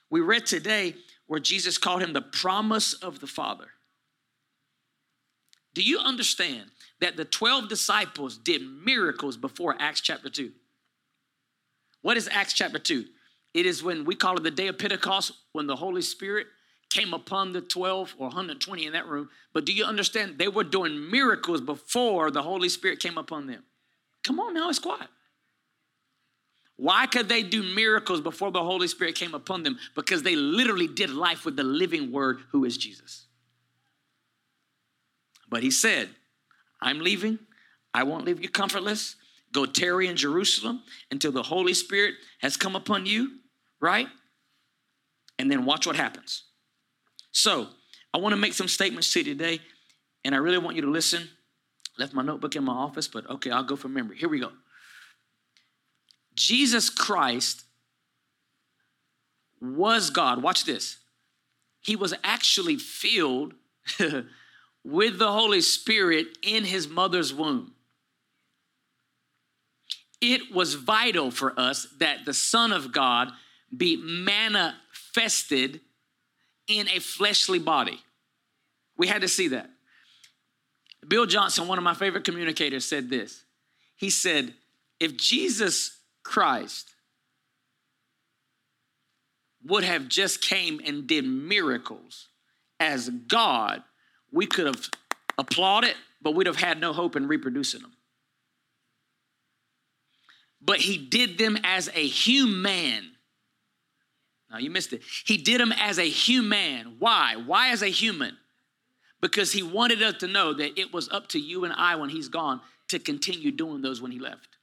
[0.09, 0.95] We read today
[1.27, 3.67] where Jesus called him the promise of the Father.
[5.73, 6.69] Do you understand
[7.01, 10.51] that the 12 disciples did miracles before Acts chapter 2?
[12.01, 13.06] What is Acts chapter 2?
[13.53, 16.47] It is when we call it the day of Pentecost, when the Holy Spirit
[16.89, 19.29] came upon the 12 or 120 in that room.
[19.53, 20.38] But do you understand?
[20.38, 23.63] They were doing miracles before the Holy Spirit came upon them.
[24.23, 25.08] Come on now, it's quiet.
[26.75, 29.77] Why could they do miracles before the Holy Spirit came upon them?
[29.95, 33.25] Because they literally did life with the living word who is Jesus.
[35.49, 36.10] But he said,
[36.84, 37.39] I'm leaving.
[37.93, 39.15] I won't leave you comfortless.
[39.54, 43.39] Go tarry in Jerusalem until the Holy Spirit has come upon you,
[43.80, 44.08] right?
[45.39, 46.43] And then watch what happens.
[47.32, 47.67] So,
[48.13, 49.60] I want to make some statements to you today,
[50.24, 51.28] and I really want you to listen.
[51.98, 54.17] Left my notebook in my office, but okay, I'll go from memory.
[54.17, 54.52] Here we go.
[56.36, 57.63] Jesus Christ
[59.62, 60.43] was God.
[60.43, 60.98] Watch this.
[61.82, 63.54] He was actually filled
[64.84, 67.74] with the Holy Spirit in his mother's womb.
[70.22, 73.32] It was vital for us that the Son of God
[73.76, 75.82] be manifested
[76.67, 78.02] in a fleshly body.
[78.98, 79.69] We had to see that.
[81.08, 83.43] Bill Johnson, one of my favorite communicators, said this.
[83.96, 84.54] He said,
[85.00, 86.96] if Jesus Christ
[89.65, 92.30] would have just came and did miracles
[92.80, 93.84] as God,
[94.34, 94.89] we could have
[95.38, 97.93] applauded, but we'd have had no hope in reproducing them.
[100.60, 103.12] But he did them as a human.
[104.50, 105.04] Now you missed it.
[105.26, 106.96] He did them as a human.
[107.00, 107.36] Why?
[107.36, 108.38] Why as a human?
[109.22, 112.10] Because he wanted us to know that it was up to you and I when
[112.10, 114.58] he's gone to continue doing those when he left.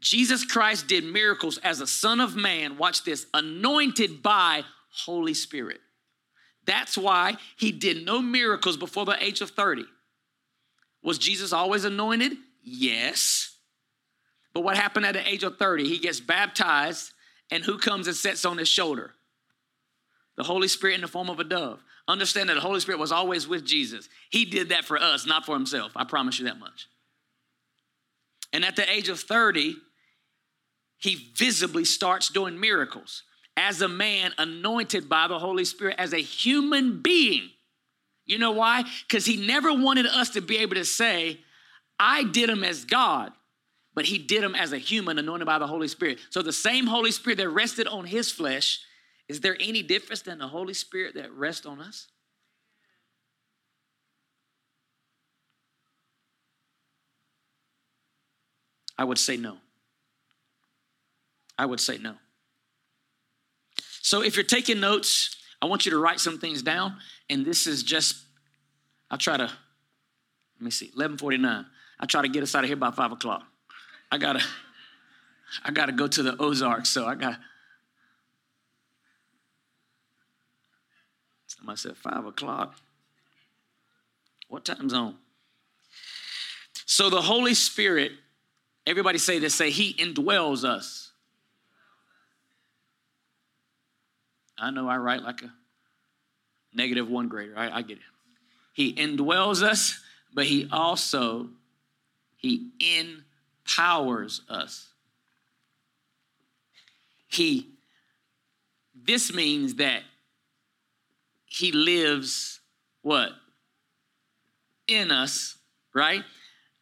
[0.00, 5.80] Jesus Christ did miracles as a son of man, watch this, anointed by Holy Spirit.
[6.68, 9.86] That's why he did no miracles before the age of 30.
[11.02, 12.32] Was Jesus always anointed?
[12.62, 13.56] Yes.
[14.52, 15.88] But what happened at the age of 30?
[15.88, 17.12] He gets baptized,
[17.50, 19.14] and who comes and sits on his shoulder?
[20.36, 21.82] The Holy Spirit in the form of a dove.
[22.06, 24.06] Understand that the Holy Spirit was always with Jesus.
[24.28, 25.92] He did that for us, not for himself.
[25.96, 26.86] I promise you that much.
[28.52, 29.74] And at the age of 30,
[30.98, 33.22] he visibly starts doing miracles
[33.58, 37.50] as a man anointed by the Holy Spirit, as a human being.
[38.24, 38.84] You know why?
[39.06, 41.40] Because he never wanted us to be able to say,
[41.98, 43.32] I did him as God,
[43.94, 46.20] but he did him as a human anointed by the Holy Spirit.
[46.30, 48.80] So the same Holy Spirit that rested on his flesh,
[49.28, 52.06] is there any difference than the Holy Spirit that rests on us?
[58.96, 59.56] I would say no.
[61.58, 62.14] I would say no.
[64.02, 66.96] So if you're taking notes, I want you to write some things down.
[67.28, 68.16] And this is just,
[69.10, 71.66] I'll try to, let me see, 1149.
[72.00, 73.42] I try to get us out of here by five o'clock.
[74.10, 74.42] I gotta,
[75.64, 77.38] I gotta go to the Ozarks, so I got.
[81.46, 82.76] Somebody said five o'clock.
[84.48, 85.16] What time zone?
[86.86, 88.12] So the Holy Spirit,
[88.86, 91.07] everybody say this, say He indwells us.
[94.60, 95.52] I know I write like a
[96.74, 97.54] negative one grader.
[97.56, 98.04] I, I get it.
[98.74, 100.00] He indwells us,
[100.32, 101.48] but he also
[102.36, 104.88] he empowers us.
[107.28, 107.68] He
[108.94, 110.02] this means that
[111.46, 112.60] he lives
[113.02, 113.30] what?
[114.86, 115.56] In us,
[115.94, 116.22] right?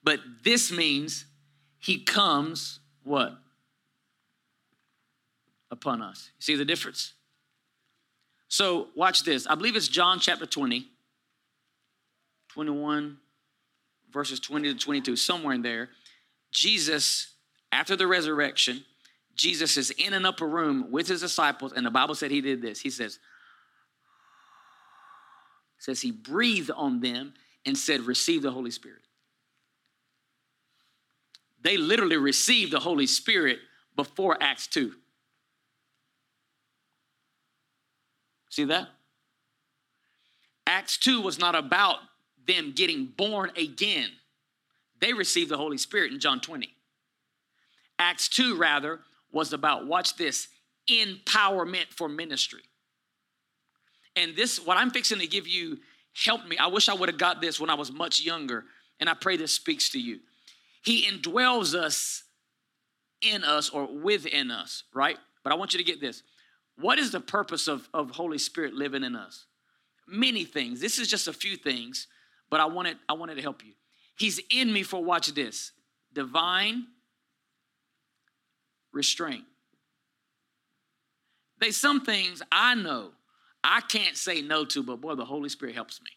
[0.02, 1.26] But this means
[1.78, 3.36] he comes what?
[5.70, 6.30] Upon us.
[6.38, 7.14] See the difference?
[8.56, 9.46] So watch this.
[9.46, 10.86] I believe it's John chapter 20,
[12.48, 13.18] 21,
[14.10, 15.90] verses 20 to 22, somewhere in there.
[16.52, 17.34] Jesus,
[17.70, 18.82] after the resurrection,
[19.34, 22.62] Jesus is in an upper room with his disciples, and the Bible said he did
[22.62, 22.80] this.
[22.80, 23.18] He says,
[25.78, 27.34] says he breathed on them
[27.66, 29.02] and said, Receive the Holy Spirit.
[31.60, 33.58] They literally received the Holy Spirit
[33.96, 34.94] before Acts 2.
[38.56, 38.88] See that?
[40.66, 41.96] Acts 2 was not about
[42.46, 44.08] them getting born again.
[44.98, 46.74] They received the Holy Spirit in John 20.
[47.98, 50.48] Acts 2, rather, was about, watch this,
[50.90, 52.62] empowerment for ministry.
[54.16, 55.76] And this, what I'm fixing to give you,
[56.14, 56.56] helped me.
[56.56, 58.64] I wish I would have got this when I was much younger,
[59.00, 60.20] and I pray this speaks to you.
[60.82, 62.24] He indwells us
[63.20, 65.18] in us or within us, right?
[65.44, 66.22] But I want you to get this.
[66.78, 69.46] What is the purpose of, of Holy Spirit living in us?
[70.06, 70.80] Many things.
[70.80, 72.06] This is just a few things,
[72.50, 73.72] but I wanted, I wanted to help you.
[74.18, 75.72] He's in me for, watch this,
[76.12, 76.86] divine
[78.92, 79.44] restraint.
[81.58, 83.12] There's some things I know
[83.64, 86.10] I can't say no to, but boy, the Holy Spirit helps me.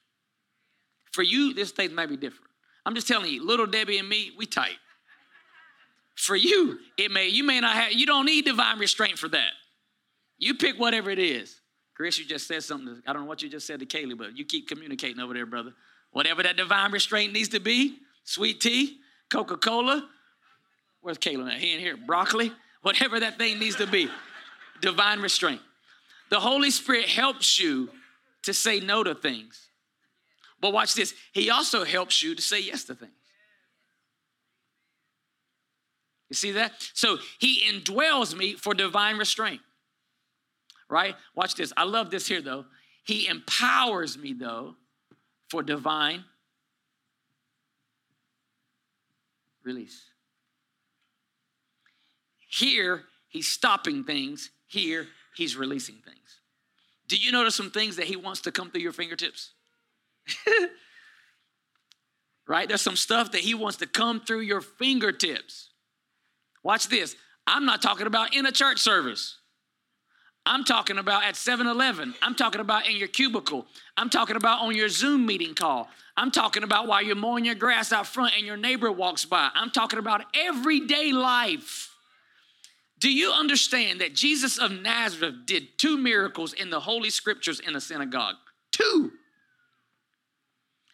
[1.11, 2.51] For you, this thing might be different.
[2.85, 4.77] I'm just telling you, little Debbie and me, we tight.
[6.15, 9.51] For you, it may, you may not have, you don't need divine restraint for that.
[10.39, 11.59] You pick whatever it is.
[11.95, 13.01] Chris, you just said something.
[13.05, 15.45] I don't know what you just said to Kaylee, but you keep communicating over there,
[15.45, 15.73] brother.
[16.11, 18.99] Whatever that divine restraint needs to be, sweet tea,
[19.29, 20.07] Coca Cola.
[21.01, 21.59] Where's Kayla at?
[21.59, 21.97] He in here.
[21.97, 22.53] Broccoli.
[22.81, 24.09] Whatever that thing needs to be.
[24.81, 25.61] Divine restraint.
[26.29, 27.89] The Holy Spirit helps you
[28.43, 29.67] to say no to things.
[30.61, 31.13] But watch this.
[31.33, 33.11] He also helps you to say yes to things.
[36.29, 36.71] You see that?
[36.93, 39.61] So he indwells me for divine restraint
[40.89, 41.15] right?
[41.35, 41.71] Watch this.
[41.77, 42.65] I love this here, though.
[43.03, 44.75] He empowers me, though,
[45.49, 46.23] for divine
[49.63, 50.03] release.
[52.47, 54.49] Here, he's stopping things.
[54.67, 56.39] Here, he's releasing things.
[57.07, 59.51] Do you notice some things that he wants to come through your fingertips?
[62.47, 62.67] right?
[62.67, 65.69] There's some stuff that he wants to come through your fingertips.
[66.63, 67.15] Watch this.
[67.47, 69.38] I'm not talking about in a church service.
[70.49, 72.15] I'm talking about at 7 Eleven.
[72.23, 73.67] I'm talking about in your cubicle.
[73.95, 75.87] I'm talking about on your Zoom meeting call.
[76.17, 79.51] I'm talking about while you're mowing your grass out front and your neighbor walks by.
[79.53, 81.95] I'm talking about everyday life.
[82.97, 87.75] Do you understand that Jesus of Nazareth did two miracles in the Holy Scriptures in
[87.75, 88.35] a synagogue?
[88.71, 89.11] Two.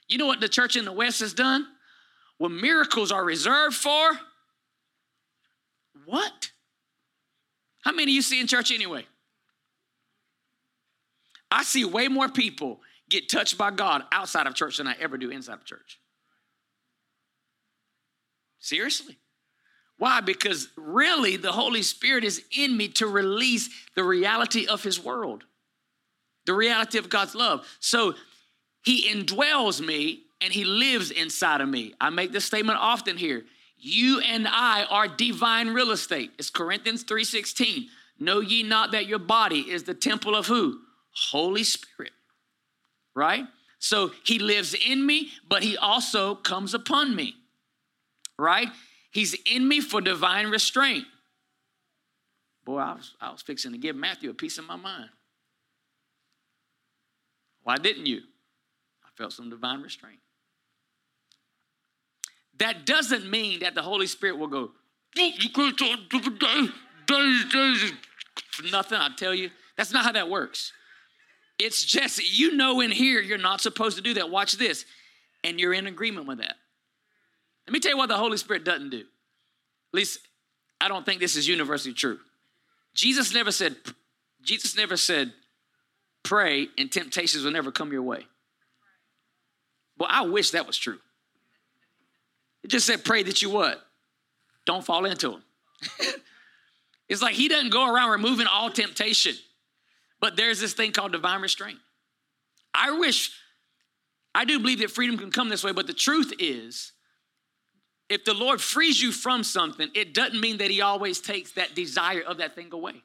[0.09, 1.65] You know what the church in the West has done?
[2.39, 4.19] When miracles are reserved for
[6.05, 6.51] what?
[7.85, 9.05] How many you see in church anyway?
[11.55, 15.17] I see way more people get touched by God outside of church than I ever
[15.17, 16.01] do inside of church.
[18.59, 19.17] Seriously.
[19.97, 20.19] Why?
[20.19, 25.45] Because really the Holy Spirit is in me to release the reality of His world,
[26.45, 27.65] the reality of God's love.
[27.79, 28.15] So
[28.83, 31.93] He indwells me and He lives inside of me.
[32.01, 33.45] I make this statement often here.
[33.77, 36.33] You and I are divine real estate.
[36.37, 37.87] It's Corinthians 3:16.
[38.19, 40.81] Know ye not that your body is the temple of who?
[41.15, 42.11] Holy Spirit.
[43.15, 43.45] Right?
[43.79, 47.35] So he lives in me, but he also comes upon me.
[48.37, 48.69] Right?
[49.11, 51.05] He's in me for divine restraint.
[52.65, 55.09] Boy, I was, I was fixing to give Matthew a piece of my mind.
[57.63, 58.21] Why didn't you?
[59.03, 60.19] I felt some divine restraint.
[62.57, 64.71] That doesn't mean that the Holy Spirit will go,
[68.71, 69.49] nothing, I tell you.
[69.77, 70.71] That's not how that works.
[71.57, 74.29] It's just, you know, in here, you're not supposed to do that.
[74.29, 74.85] Watch this.
[75.43, 76.55] And you're in agreement with that.
[77.67, 78.99] Let me tell you what the Holy Spirit doesn't do.
[78.99, 80.19] At least,
[80.81, 82.19] I don't think this is universally true.
[82.93, 83.75] Jesus never said,
[84.41, 85.33] Jesus never said,
[86.23, 88.25] pray and temptations will never come your way.
[89.97, 90.99] Well, I wish that was true.
[92.63, 93.81] It just said, pray that you what?
[94.65, 95.43] Don't fall into them.
[97.09, 99.35] it's like he doesn't go around removing all temptation.
[100.25, 101.77] But there's this thing called divine restraint.
[102.73, 103.29] I wish,
[104.33, 106.93] I do believe that freedom can come this way, but the truth is,
[108.09, 111.75] if the Lord frees you from something, it doesn't mean that He always takes that
[111.75, 113.03] desire of that thing away.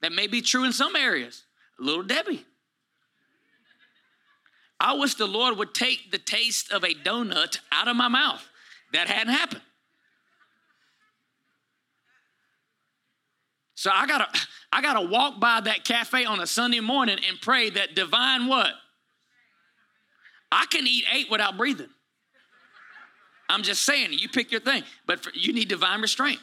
[0.00, 1.42] That may be true in some areas.
[1.78, 2.46] Little Debbie.
[4.80, 8.48] I wish the Lord would take the taste of a donut out of my mouth.
[8.94, 9.60] That hadn't happened.
[13.82, 14.28] So I gotta,
[14.72, 18.70] I gotta walk by that cafe on a Sunday morning and pray that divine what?
[20.52, 21.88] I can eat eight without breathing.
[23.50, 26.38] I'm just saying, you pick your thing, but for, you need divine restraint,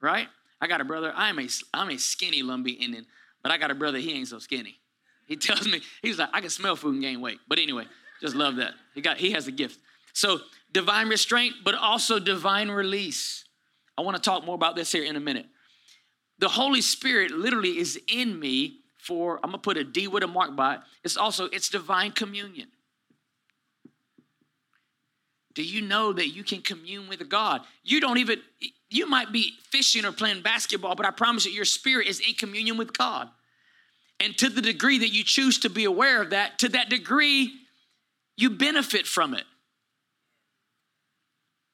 [0.00, 0.26] right?
[0.60, 1.12] I got a brother.
[1.14, 3.06] I'm a I'm a skinny lumpy Indian,
[3.44, 3.98] but I got a brother.
[3.98, 4.80] He ain't so skinny.
[5.28, 7.38] He tells me he's like I can smell food and gain weight.
[7.46, 7.84] But anyway,
[8.20, 8.72] just love that.
[8.96, 9.78] He got he has a gift.
[10.12, 10.40] So
[10.72, 13.44] divine restraint, but also divine release.
[13.96, 15.46] I want to talk more about this here in a minute.
[16.42, 20.26] The Holy Spirit literally is in me for I'm gonna put a D with a
[20.26, 20.80] mark by it.
[21.04, 22.66] It's also it's divine communion.
[25.54, 27.60] Do you know that you can commune with God?
[27.84, 28.40] You don't even,
[28.90, 32.34] you might be fishing or playing basketball, but I promise you, your spirit is in
[32.34, 33.28] communion with God.
[34.18, 37.52] And to the degree that you choose to be aware of that, to that degree,
[38.36, 39.44] you benefit from it.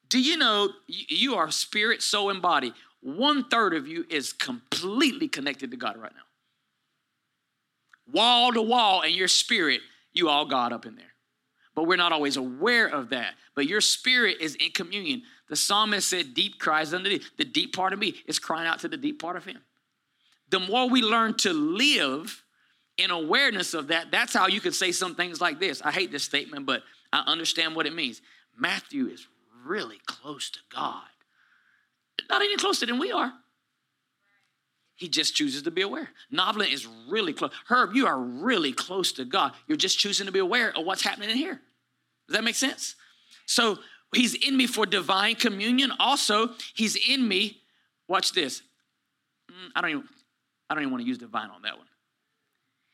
[0.09, 2.73] Do you know you are spirit, soul, and body?
[3.01, 6.21] One third of you is completely connected to God right now.
[8.11, 9.81] Wall to wall, and your spirit,
[10.13, 11.09] you all God up in there
[11.79, 13.35] but we're not always aware of that.
[13.55, 15.23] But your spirit is in communion.
[15.47, 17.21] The psalmist said, Deep cries unto thee.
[17.37, 19.59] The deep part of me is crying out to the deep part of him.
[20.49, 22.43] The more we learn to live
[22.97, 25.81] in awareness of that, that's how you can say some things like this.
[25.81, 26.83] I hate this statement, but
[27.13, 28.21] I understand what it means.
[28.57, 29.25] Matthew is
[29.65, 31.03] really close to God.
[32.29, 33.33] Not any closer than we are.
[34.95, 36.09] He just chooses to be aware.
[36.31, 37.51] Noblin is really close.
[37.67, 39.53] Herb, you are really close to God.
[39.65, 41.61] You're just choosing to be aware of what's happening in here.
[42.27, 42.95] Does that make sense?
[43.45, 43.79] So
[44.13, 45.93] he's in me for divine communion.
[45.99, 47.61] Also, he's in me.
[48.09, 48.61] Watch this.
[49.49, 50.03] Mm, I don't even,
[50.69, 51.87] I don't even want to use divine on that one.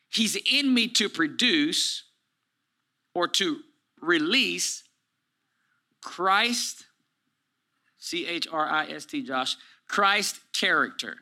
[0.09, 2.03] He's in me to produce
[3.15, 3.59] or to
[3.99, 4.83] release
[6.01, 6.85] Christ,
[8.05, 11.17] C H R I S T, Josh, Christ character.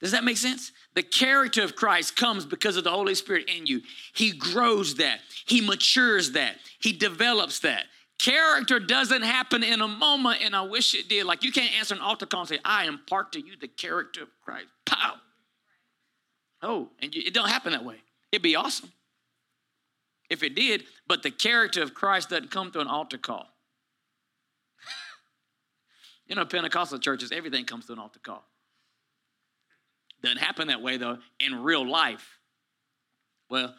[0.00, 0.72] Does that make sense?
[0.94, 3.80] The character of Christ comes because of the Holy Spirit in you.
[4.12, 7.84] He grows that, He matures that, He develops that.
[8.18, 11.24] Character doesn't happen in a moment, and I wish it did.
[11.24, 14.24] Like you can't answer an altar call and say, I impart to you the character
[14.24, 14.68] of Christ.
[14.86, 15.14] Pow!
[16.62, 17.96] Oh, and it don't happen that way.
[18.32, 18.90] It'd be awesome
[20.28, 23.46] if it did, but the character of Christ doesn't come through an altar call.
[26.26, 28.44] You know, Pentecostal churches, everything comes through an altar call.
[30.22, 32.38] Doesn't happen that way though in real life.
[33.48, 33.74] Well,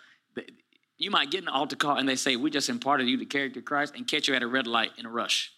[0.97, 3.59] you might get an altar call and they say, We just imparted you the character
[3.59, 5.51] of Christ and catch you at a red light in a rush.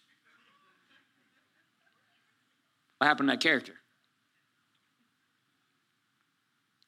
[2.98, 3.74] What happened to that character?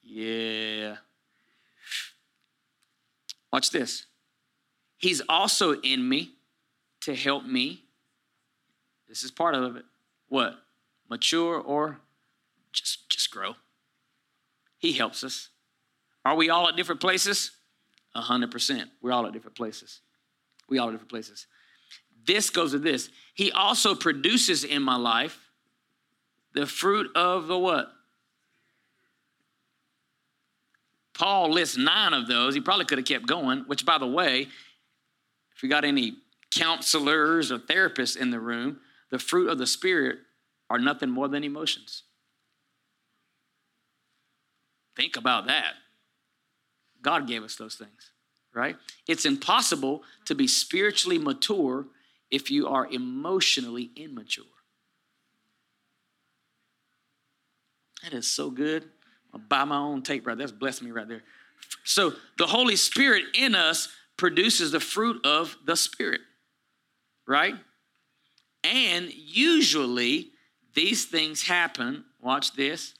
[0.03, 0.97] Yeah.
[3.53, 4.05] Watch this.
[4.97, 6.31] He's also in me
[7.01, 7.83] to help me.
[9.07, 9.85] This is part of it.
[10.31, 10.55] What?
[11.09, 11.99] Mature or
[12.71, 13.55] just just grow.
[14.77, 15.49] He helps us.
[16.23, 17.51] Are we all at different places?
[18.15, 18.89] A hundred percent.
[19.01, 19.99] We're all at different places.
[20.69, 21.47] We all at different places.
[22.25, 23.09] This goes to this.
[23.33, 25.37] He also produces in my life
[26.53, 27.91] the fruit of the what?
[31.13, 32.53] Paul lists nine of those.
[32.53, 34.47] He probably could have kept going, which, by the way,
[35.53, 36.13] if you got any
[36.51, 38.79] counselors or therapists in the room,
[39.11, 40.19] the fruit of the Spirit
[40.69, 42.03] are nothing more than emotions.
[44.95, 45.73] Think about that.
[47.01, 48.11] God gave us those things,
[48.53, 48.75] right?
[49.07, 51.85] It's impossible to be spiritually mature
[52.29, 54.45] if you are emotionally immature.
[58.03, 58.85] That is so good.
[59.33, 60.37] I'll buy my own tape right.
[60.37, 61.23] That's blessed me right there.
[61.83, 66.21] So the Holy Spirit in us produces the fruit of the Spirit,
[67.27, 67.55] right?
[68.63, 70.31] And usually
[70.73, 72.05] these things happen.
[72.21, 72.93] Watch this.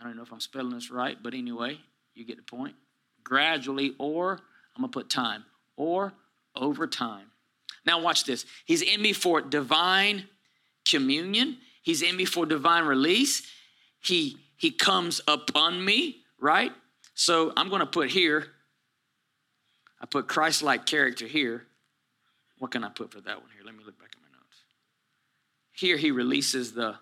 [0.00, 1.78] I don't know if I'm spelling this right, but anyway,
[2.14, 2.74] you get the point.
[3.22, 4.32] Gradually, or
[4.76, 5.44] I'm going to put time,
[5.76, 6.12] or
[6.54, 7.26] over time.
[7.86, 8.44] Now, watch this.
[8.64, 10.24] He's in me for divine
[10.84, 13.46] communion, He's in me for divine release.
[14.00, 16.72] He, he comes upon me, right?
[17.14, 18.46] So I'm going to put here,
[20.00, 21.66] I put Christ like character here.
[22.58, 23.62] What can I put for that one here?
[23.64, 24.64] Let me look back at my notes.
[25.72, 26.96] Here he releases the,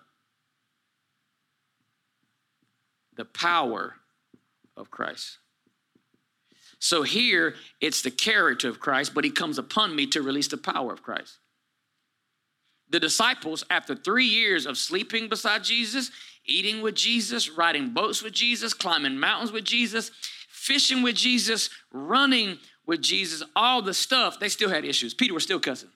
[3.15, 3.95] the power
[4.75, 5.37] of Christ.
[6.79, 10.57] So here it's the character of Christ, but he comes upon me to release the
[10.57, 11.37] power of Christ.
[12.89, 16.11] The disciples, after three years of sleeping beside Jesus,
[16.45, 20.11] eating with Jesus, riding boats with Jesus, climbing mountains with Jesus,
[20.49, 25.13] fishing with Jesus, running with Jesus, all the stuff, they still had issues.
[25.13, 25.89] Peter was still cussing.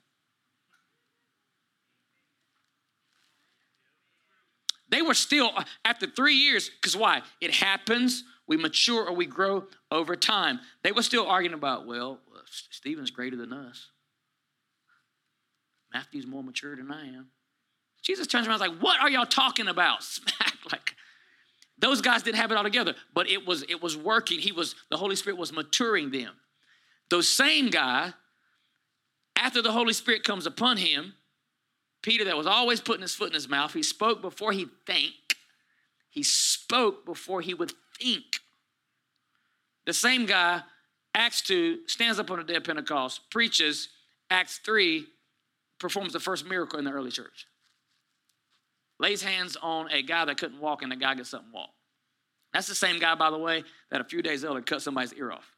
[4.90, 5.52] They were still,
[5.84, 7.22] after three years, because why?
[7.42, 10.60] It happens, we mature or we grow over time.
[10.84, 13.88] They were still arguing about, well, Stephen's greater than us.
[15.94, 17.28] Matthew's more mature than I am.
[18.02, 20.04] Jesus turns around and is like, what are y'all talking about?
[20.04, 20.96] Smack, like,
[21.80, 24.40] those guys didn't have it all together, but it was it was working.
[24.40, 26.34] He was the Holy Spirit was maturing them.
[27.10, 28.14] Those same guy,
[29.36, 31.14] after the Holy Spirit comes upon him,
[32.01, 35.14] Peter, that was always putting his foot in his mouth, he spoke before he think.
[36.10, 38.24] He spoke before he would think.
[39.86, 40.62] The same guy,
[41.14, 43.89] Acts 2, stands up on the day of Pentecost, preaches,
[44.30, 45.05] Acts 3,
[45.80, 47.47] performs the first miracle in the early church.
[48.99, 51.70] Lays hands on a guy that couldn't walk, and the guy gets and walk.
[52.53, 55.32] That's the same guy, by the way, that a few days earlier cut somebody's ear
[55.32, 55.57] off.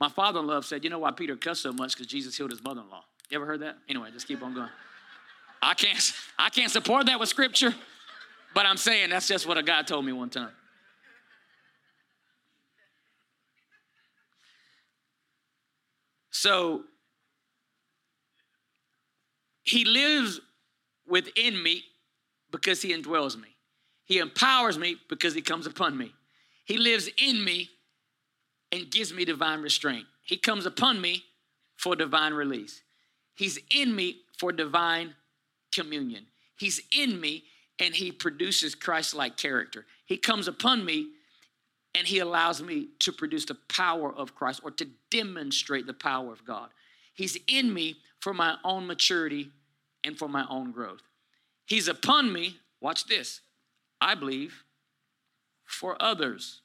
[0.00, 1.94] My father in law said, You know why Peter cussed so much?
[1.94, 3.04] Because Jesus healed his mother in law.
[3.30, 3.76] You ever heard that?
[3.88, 4.68] Anyway, just keep on going.
[5.60, 7.74] I can't, I can't support that with scripture,
[8.54, 10.50] but I'm saying that's just what a guy told me one time.
[16.30, 16.82] So
[19.64, 20.40] he lives
[21.06, 21.82] within me
[22.52, 23.48] because he indwells me.
[24.04, 26.14] He empowers me because he comes upon me.
[26.64, 27.68] He lives in me
[28.72, 30.06] and gives me divine restraint.
[30.22, 31.24] He comes upon me
[31.76, 32.82] for divine release.
[33.34, 35.14] He's in me for divine
[35.72, 36.26] communion.
[36.58, 37.44] He's in me
[37.78, 39.86] and he produces Christ like character.
[40.04, 41.08] He comes upon me
[41.94, 46.32] and he allows me to produce the power of Christ or to demonstrate the power
[46.32, 46.70] of God.
[47.14, 49.50] He's in me for my own maturity
[50.04, 51.02] and for my own growth.
[51.66, 53.40] He's upon me, watch this,
[54.00, 54.64] I believe,
[55.64, 56.62] for others.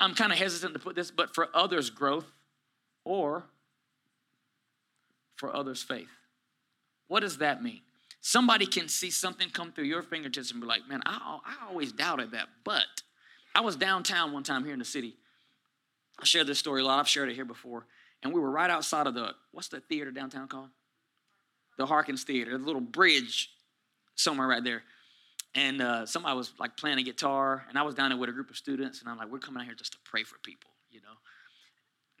[0.00, 2.26] I'm kind of hesitant to put this, but for others' growth
[3.04, 3.44] or
[5.36, 6.08] for others' faith.
[7.06, 7.80] What does that mean?
[8.20, 11.92] Somebody can see something come through your fingertips and be like, man, I, I always
[11.92, 12.48] doubted that.
[12.64, 12.82] But
[13.54, 15.14] I was downtown one time here in the city.
[16.20, 16.98] I shared this story a lot.
[16.98, 17.86] I've shared it here before.
[18.22, 20.70] And we were right outside of the, what's the theater downtown called?
[21.76, 23.50] The Harkins Theater, the little bridge
[24.16, 24.82] somewhere right there.
[25.54, 28.32] And uh, somebody was like playing a guitar, and I was down there with a
[28.32, 30.70] group of students, and I'm like, we're coming out here just to pray for people,
[30.90, 31.16] you know.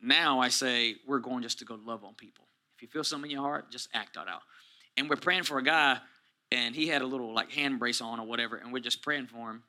[0.02, 2.44] Now I say, we're going just to go love on people.
[2.76, 4.42] If you feel something in your heart, just act that out.
[4.96, 5.98] And we're praying for a guy,
[6.50, 9.26] and he had a little like hand brace on or whatever, and we're just praying
[9.26, 9.62] for him.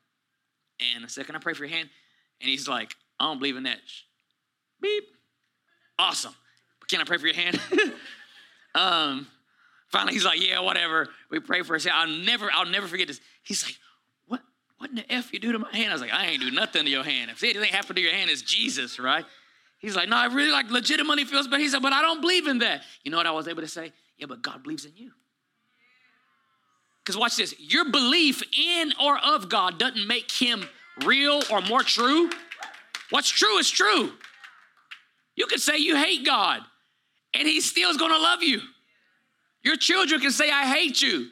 [0.94, 1.90] And I said, Can I pray for your hand?
[2.42, 3.80] And he's like, I don't believe in that.
[4.82, 5.04] Beep.
[5.98, 6.34] Awesome.
[6.90, 7.60] Can I pray for your hand?
[8.76, 9.28] um,
[9.90, 11.10] finally, he's like, Yeah, whatever.
[11.30, 11.96] We pray for his hand.
[11.98, 13.20] I'll never, I'll never forget this.
[13.50, 13.80] He's like,
[14.28, 14.42] What
[14.78, 15.90] what in the F you do to my hand?
[15.90, 17.32] I was like, I ain't do nothing to your hand.
[17.32, 19.26] If anything happened to your hand, it's Jesus, right?
[19.80, 21.60] He's like, No, I really like legitimately feels bad.
[21.60, 22.84] He said, But I don't believe in that.
[23.04, 23.92] You know what I was able to say?
[24.20, 25.10] Yeah, but God believes in you.
[27.04, 30.64] Because watch this your belief in or of God doesn't make him
[31.04, 32.30] real or more true.
[33.10, 34.12] What's true is true.
[35.36, 36.62] You could say you hate God,
[37.34, 38.62] and he still is to love you.
[39.64, 41.30] Your children can say, I hate you.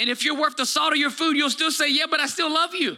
[0.00, 2.26] And if you're worth the salt of your food, you'll still say, Yeah, but I
[2.26, 2.96] still love you.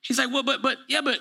[0.00, 1.18] He's like, Well, but, but, yeah, but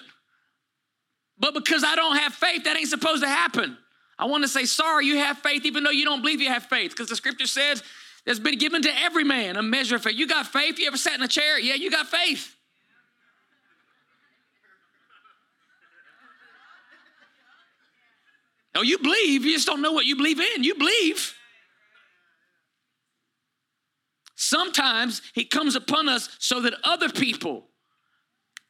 [1.38, 3.78] But because I don't have faith, that ain't supposed to happen.
[4.18, 6.64] I want to say, sorry, you have faith, even though you don't believe you have
[6.64, 7.84] faith, because the scripture says
[8.24, 10.16] there's been given to every man a measure of faith.
[10.16, 10.80] You got faith?
[10.80, 11.60] You ever sat in a chair?
[11.60, 12.56] Yeah, you got faith.
[18.74, 20.64] No, you believe, you just don't know what you believe in.
[20.64, 21.34] You believe.
[24.42, 27.68] Sometimes he comes upon us so that other people,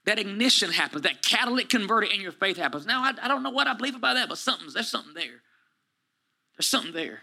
[0.05, 2.87] that ignition happens, that catalytic converter in your faith happens.
[2.87, 5.43] Now, I, I don't know what I believe about that, but something's, there's something there.
[6.57, 7.21] There's something there.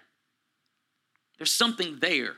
[1.38, 2.36] There's something there.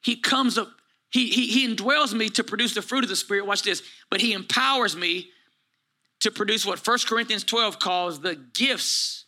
[0.00, 0.68] He comes up,
[1.10, 3.46] he, he, he indwells me to produce the fruit of the Spirit.
[3.46, 3.82] Watch this.
[4.12, 5.30] But he empowers me
[6.20, 9.24] to produce what 1 Corinthians 12 calls the gifts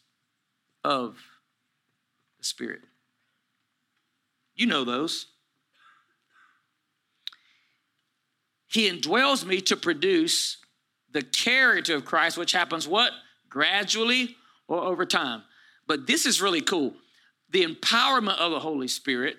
[0.84, 1.16] of
[2.40, 2.80] the Spirit.
[4.54, 5.26] You know those.
[8.66, 10.58] He indwells me to produce
[11.10, 13.12] the character of Christ, which happens what?
[13.48, 14.36] Gradually
[14.68, 15.42] or over time.
[15.86, 16.94] But this is really cool.
[17.50, 19.36] The empowerment of the Holy Spirit,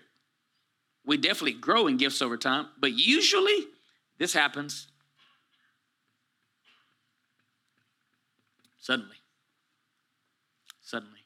[1.06, 3.68] we definitely grow in gifts over time, but usually
[4.18, 4.88] this happens
[8.80, 9.16] suddenly.
[10.82, 11.21] Suddenly.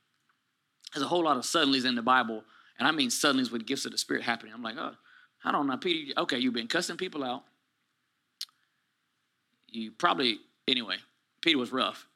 [0.96, 2.42] There's a whole lot of suddenlies in the Bible,
[2.80, 4.54] and I mean suddenlies with gifts of the Spirit happening.
[4.54, 4.94] I'm like, oh,
[5.44, 6.14] I don't know, Peter.
[6.22, 7.44] Okay, you've been cussing people out.
[9.68, 10.40] You probably,
[10.70, 10.96] anyway,
[11.42, 12.08] Peter was rough.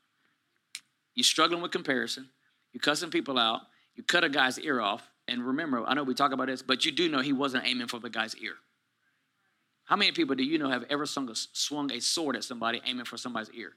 [1.13, 2.30] You're struggling with comparison.
[2.71, 3.63] You're cussing people out.
[3.95, 5.03] You cut a guy's ear off.
[5.27, 7.88] And remember, I know we talk about this, but you do know he wasn't aiming
[7.88, 8.53] for the guy's ear.
[9.84, 13.05] How many people do you know have ever a, swung a sword at somebody aiming
[13.05, 13.73] for somebody's ear?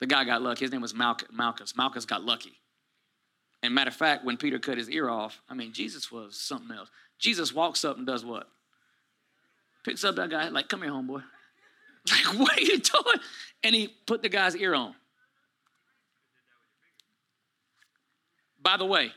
[0.00, 0.64] The guy got lucky.
[0.64, 1.76] His name was Malchus.
[1.76, 2.58] Malchus got lucky.
[3.62, 6.76] And matter of fact, when Peter cut his ear off, I mean, Jesus was something
[6.76, 6.88] else.
[7.18, 8.48] Jesus walks up and does what?
[9.84, 11.22] Picks up that guy, like, come here, homeboy.
[12.08, 13.18] Like, what are you doing?
[13.64, 14.94] And he put the guy's ear on.
[18.62, 19.10] By the way,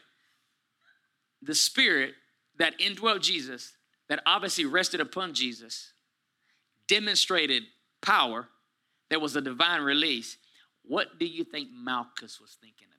[1.44, 2.16] the spirit
[2.58, 3.74] that indwelt Jesus,
[4.08, 5.94] that obviously rested upon Jesus,
[6.88, 7.62] demonstrated
[8.02, 8.48] power.
[9.10, 10.38] There was a divine release.
[10.82, 12.88] What do you think Malchus was thinking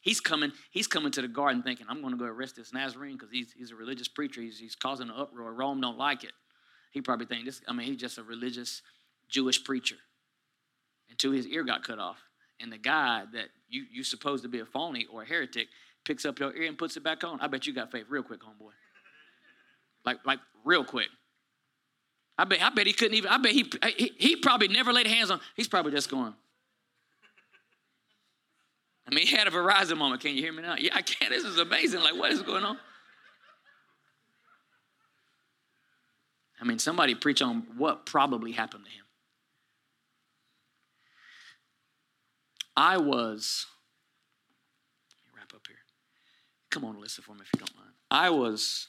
[0.00, 3.16] He's coming, he's coming to the garden thinking, I'm going to go arrest this Nazarene
[3.16, 4.40] because he's, he's a religious preacher.
[4.40, 5.52] He's, he's causing an uproar.
[5.52, 6.32] Rome don't like it.
[6.92, 8.82] He probably think this, I mean, he's just a religious
[9.28, 9.96] Jewish preacher.
[11.10, 12.18] Until his ear got cut off.
[12.60, 15.68] And the guy that you you supposed to be a phony or a heretic
[16.04, 17.40] picks up your ear and puts it back on.
[17.40, 18.72] I bet you got faith real quick, homeboy.
[20.04, 21.08] Like like real quick.
[22.36, 23.30] I bet I bet he couldn't even.
[23.30, 25.40] I bet he he, he probably never laid hands on.
[25.54, 26.34] He's probably just going.
[29.08, 30.20] I mean, he had a Verizon moment.
[30.20, 30.74] Can you hear me now?
[30.78, 31.30] Yeah, I can.
[31.30, 32.00] This is amazing.
[32.00, 32.78] Like, what is going on?
[36.60, 39.04] I mean, somebody preach on what probably happened to him.
[42.76, 43.66] I was,
[45.34, 45.76] wrap up here.
[46.70, 47.94] Come on, listen for me if you don't mind.
[48.10, 48.88] I was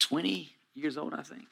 [0.00, 1.44] 20 years old, I think.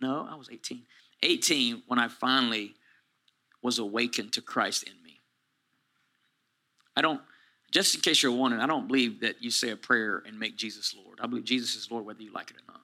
[0.00, 0.82] No, I was 18.
[1.22, 2.74] 18 when I finally
[3.64, 5.18] was awakened to Christ in me.
[6.94, 7.20] I don't,
[7.72, 10.56] just in case you're wondering, I don't believe that you say a prayer and make
[10.56, 11.18] Jesus Lord.
[11.20, 12.82] I believe Jesus is Lord whether you like it or not.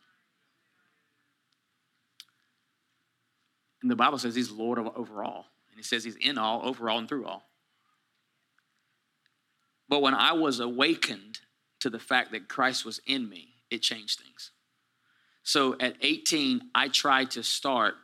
[3.83, 5.47] And the Bible says he's Lord over all.
[5.69, 7.45] And he says he's in all, over all, and through all.
[9.87, 11.41] But when I was awakened
[11.81, 14.51] to the fact that Christ was in me, it changed things.
[15.43, 17.97] So at 18, I tried to start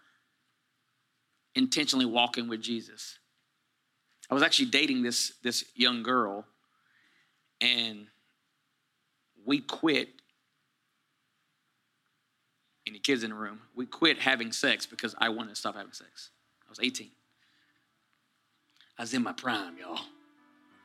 [1.56, 3.18] intentionally walking with Jesus.
[4.30, 6.44] I was actually dating this, this young girl,
[7.60, 8.06] and
[9.44, 10.10] we quit.
[12.86, 13.62] Any kids in the room?
[13.74, 16.30] We quit having sex because I wanted to stop having sex.
[16.66, 17.10] I was 18.
[18.98, 20.00] I was in my prime, y'all.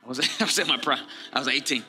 [0.04, 1.04] I was, I was in my prime.
[1.32, 1.82] I was 18.
[1.82, 1.84] I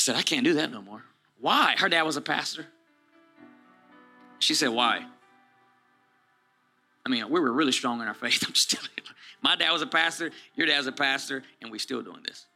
[0.00, 1.04] said, I can't do that no more.
[1.38, 1.74] Why?
[1.78, 2.66] Her dad was a pastor.
[4.38, 5.04] She said, Why?
[7.04, 8.42] I mean, we were really strong in our faith.
[8.46, 9.02] I'm just telling you.
[9.42, 12.46] My dad was a pastor, your dad's a pastor, and we're still doing this.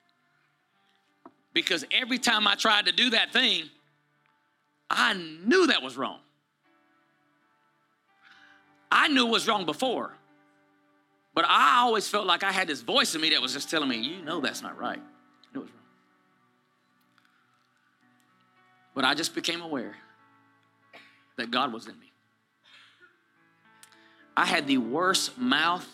[1.52, 3.64] Because every time I tried to do that thing,
[4.88, 6.20] I knew that was wrong.
[8.90, 10.12] I knew it was wrong before.
[11.34, 13.88] But I always felt like I had this voice in me that was just telling
[13.88, 15.00] me, you know that's not right.
[15.54, 15.82] It was wrong.
[18.94, 19.96] But I just became aware
[21.36, 22.05] that God was in me.
[24.36, 25.86] I had the worst mouth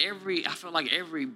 [0.00, 1.28] every, I felt like every,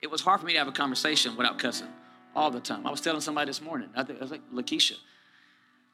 [0.00, 1.88] it was hard for me to have a conversation without cussing.
[2.34, 2.86] all the time.
[2.86, 4.94] I was telling somebody this morning, I I was like Lakeisha.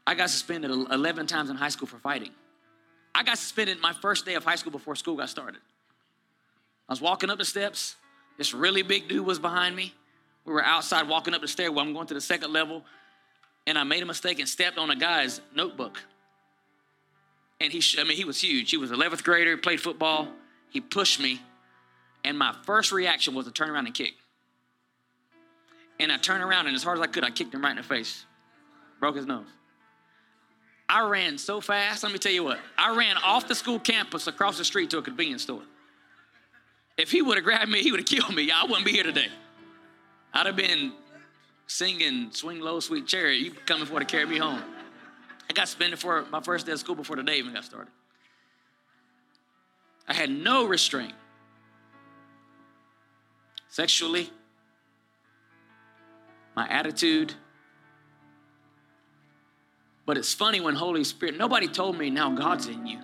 [0.06, 2.30] I got suspended 11 times in high school for fighting.
[3.14, 5.60] I got suspended my first day of high school before school got started.
[6.88, 7.96] I was walking up the steps.
[8.36, 9.94] This really big dude was behind me.
[10.44, 11.84] We were outside walking up the stairwell.
[11.84, 12.84] I'm going to the second level,
[13.66, 16.02] and I made a mistake and stepped on a guy's notebook.
[17.60, 18.70] And he, I mean, he was huge.
[18.70, 20.28] He was 11th grader, played football.
[20.70, 21.40] He pushed me,
[22.24, 24.14] and my first reaction was to turn around and kick.
[26.00, 27.76] And I turned around, and as hard as I could, I kicked him right in
[27.76, 28.24] the face.
[28.98, 29.46] Broke his nose.
[30.88, 32.58] I ran so fast, let me tell you what.
[32.76, 35.62] I ran off the school campus across the street to a convenience store.
[36.96, 38.50] If he would have grabbed me, he would have killed me.
[38.50, 39.28] I wouldn't be here today.
[40.32, 40.92] I'd have been
[41.66, 43.40] singing Swing Low, Sweet Chariot.
[43.40, 44.62] You coming for to carry me home.
[45.48, 47.92] I got suspended for my first day of school before the day even got started.
[50.08, 51.14] I had no restraint.
[53.68, 54.30] Sexually,
[56.54, 57.34] my attitude.
[60.06, 63.00] But it's funny when Holy Spirit, nobody told me now God's in you.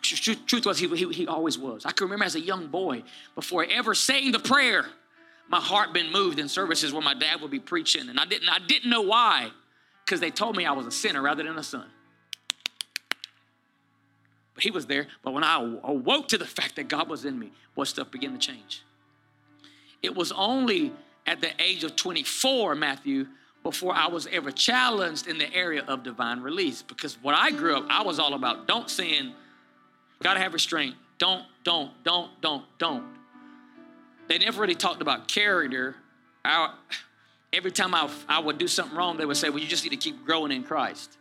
[0.00, 1.84] Truth was, he, he, he always was.
[1.84, 3.02] I can remember as a young boy,
[3.34, 4.86] before ever saying the prayer,
[5.48, 8.08] my heart been moved in services where my dad would be preaching.
[8.08, 9.50] And I didn't, I didn't know why,
[10.08, 11.84] because they told me I was a sinner rather than a son.
[14.54, 15.06] But he was there.
[15.22, 18.32] But when I awoke to the fact that God was in me, what stuff began
[18.32, 18.82] to change.
[20.02, 20.94] It was only
[21.26, 23.26] at the age of 24, Matthew,
[23.62, 26.80] before I was ever challenged in the area of divine release.
[26.80, 29.34] Because when I grew up, I was all about don't sin,
[30.22, 33.04] gotta have restraint, don't, don't, don't, don't, don't.
[34.26, 35.96] They never really talked about character.
[37.52, 39.90] Every time I, I would do something wrong, they would say, well, you just need
[39.90, 41.16] to keep growing in Christ.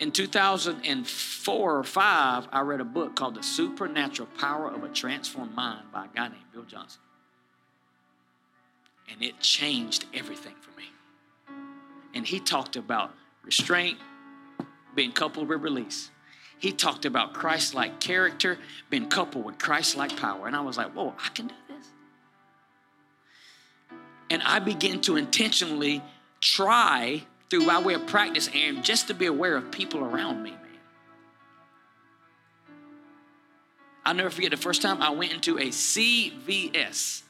[0.00, 5.54] In 2004 or 5, I read a book called The Supernatural Power of a Transformed
[5.54, 7.00] Mind by a guy named Bill Johnson.
[9.10, 10.84] And it changed everything for me.
[12.14, 13.98] And he talked about restraint
[14.94, 16.10] being coupled with release.
[16.58, 18.58] He talked about Christ like character
[18.90, 20.46] being coupled with Christ like power.
[20.46, 21.67] And I was like, whoa, I can do this.
[24.30, 26.02] And I begin to intentionally
[26.40, 30.50] try through my way of practice and just to be aware of people around me,
[30.50, 30.60] man.
[34.04, 37.22] I'll never forget the first time I went into a CVS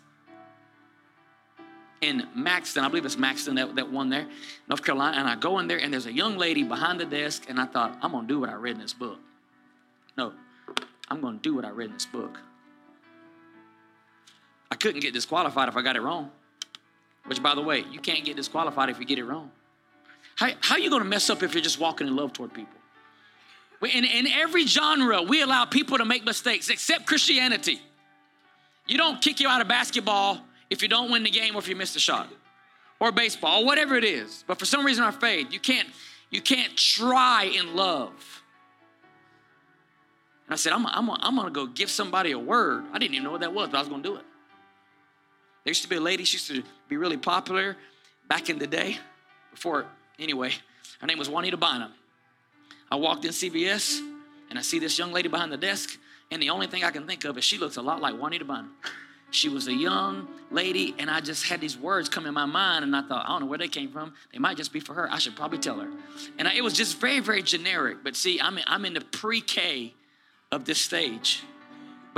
[2.01, 2.85] in Maxton.
[2.85, 4.27] I believe it's Maxton, that, that one there,
[4.69, 5.17] North Carolina.
[5.17, 7.67] And I go in there, and there's a young lady behind the desk, and I
[7.67, 9.19] thought, I'm going to do what I read in this book.
[10.17, 10.33] No,
[11.09, 12.39] I'm going to do what I read in this book.
[14.71, 16.31] I couldn't get disqualified if I got it wrong.
[17.29, 19.51] Which, by the way, you can't get disqualified if you get it wrong.
[20.37, 22.55] How, how are you going to mess up if you're just walking in love toward
[22.55, 22.75] people?
[23.83, 27.81] In, in every genre, we allow people to make mistakes, except Christianity.
[28.87, 31.69] You don't kick you out of basketball if you don't win the game or if
[31.69, 32.29] you miss the shot
[32.99, 34.43] or baseball or whatever it is.
[34.47, 35.89] But for some reason, our faith, you can't,
[36.31, 38.43] you can't try in love.
[40.47, 42.85] And I said, I'm, I'm, I'm going to go give somebody a word.
[42.93, 44.25] I didn't even know what that was, but I was going to do it.
[45.69, 47.77] There used to be a lady, she used to be really popular
[48.27, 48.97] back in the day,
[49.51, 49.85] before,
[50.19, 50.51] anyway,
[50.99, 51.93] her name was Juanita Bynum.
[52.91, 54.01] I walked in CVS
[54.49, 55.99] and I see this young lady behind the desk,
[56.31, 58.47] and the only thing I can think of is she looks a lot like Juanita
[58.47, 58.71] Bynum.
[59.31, 62.83] She was a young lady, and I just had these words come in my mind,
[62.83, 64.15] and I thought, I don't know where they came from.
[64.33, 65.13] They might just be for her.
[65.13, 65.91] I should probably tell her.
[66.39, 67.99] And I, it was just very, very generic.
[68.03, 69.93] But see, I'm I'm in the pre K
[70.51, 71.43] of this stage,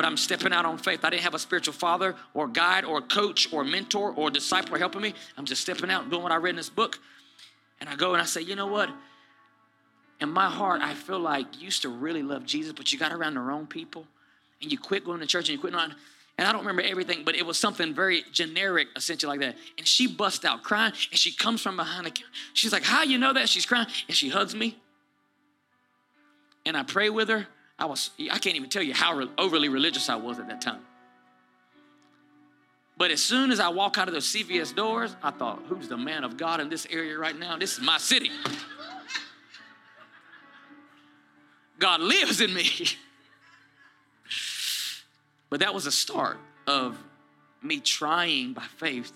[0.01, 1.05] but I'm stepping out on faith.
[1.05, 5.03] I didn't have a spiritual father or guide or coach or mentor or disciple helping
[5.03, 5.13] me.
[5.37, 6.99] I'm just stepping out doing what I read in this book.
[7.81, 8.89] And I go and I say, you know what?
[10.23, 13.13] In my heart, I feel like you used to really love Jesus, but you got
[13.13, 14.07] around the wrong people
[14.63, 15.95] and you quit going to church and you quit on.
[16.39, 19.57] And I don't remember everything, but it was something very generic, essentially like that.
[19.77, 22.13] And she busts out crying, and she comes from behind the.
[22.55, 23.51] She's like, How you know that?
[23.51, 24.79] She's crying, and she hugs me.
[26.65, 27.47] And I pray with her.
[27.81, 30.81] I was, I can't even tell you how overly religious I was at that time.
[32.99, 35.97] But as soon as I walk out of those CVS doors, I thought, who's the
[35.97, 37.57] man of God in this area right now?
[37.57, 38.31] This is my city.
[41.79, 42.69] God lives in me.
[45.49, 46.97] But that was a start of
[47.61, 49.11] me trying by faith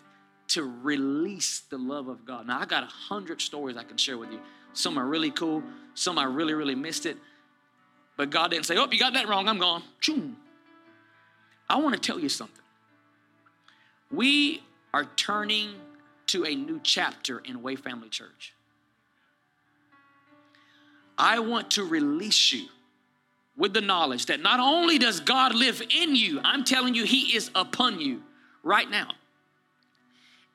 [0.49, 2.49] to release the love of God.
[2.49, 4.41] Now, I got a hundred stories I can share with you.
[4.73, 5.63] Some are really cool,
[5.95, 7.17] some I really, really missed it.
[8.17, 9.83] But God didn't say, Oh, you got that wrong, I'm gone.
[10.01, 10.35] Choom.
[11.69, 12.63] I want to tell you something.
[14.11, 14.63] We
[14.93, 15.71] are turning
[16.27, 18.55] to a new chapter in Way Family Church.
[21.17, 22.69] I want to release you
[23.57, 27.37] with the knowledge that not only does God live in you, I'm telling you, He
[27.37, 28.23] is upon you
[28.63, 29.09] right now.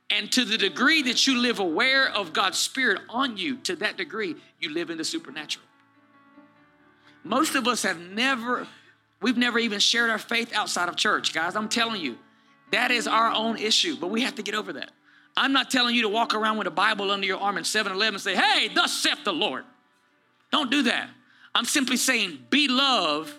[0.10, 3.95] And to the degree that you live aware of God's Spirit on you, to that
[3.95, 5.66] degree, you live in the supernatural.
[7.24, 8.67] Most of us have never,
[9.22, 11.55] we've never even shared our faith outside of church, guys.
[11.55, 12.17] I'm telling you,
[12.72, 14.91] that is our own issue, but we have to get over that.
[15.36, 17.91] I'm not telling you to walk around with a Bible under your arm in 7
[17.91, 19.63] Eleven and say, hey, thus saith the Lord.
[20.51, 21.09] Don't do that.
[21.55, 23.38] I'm simply saying, be love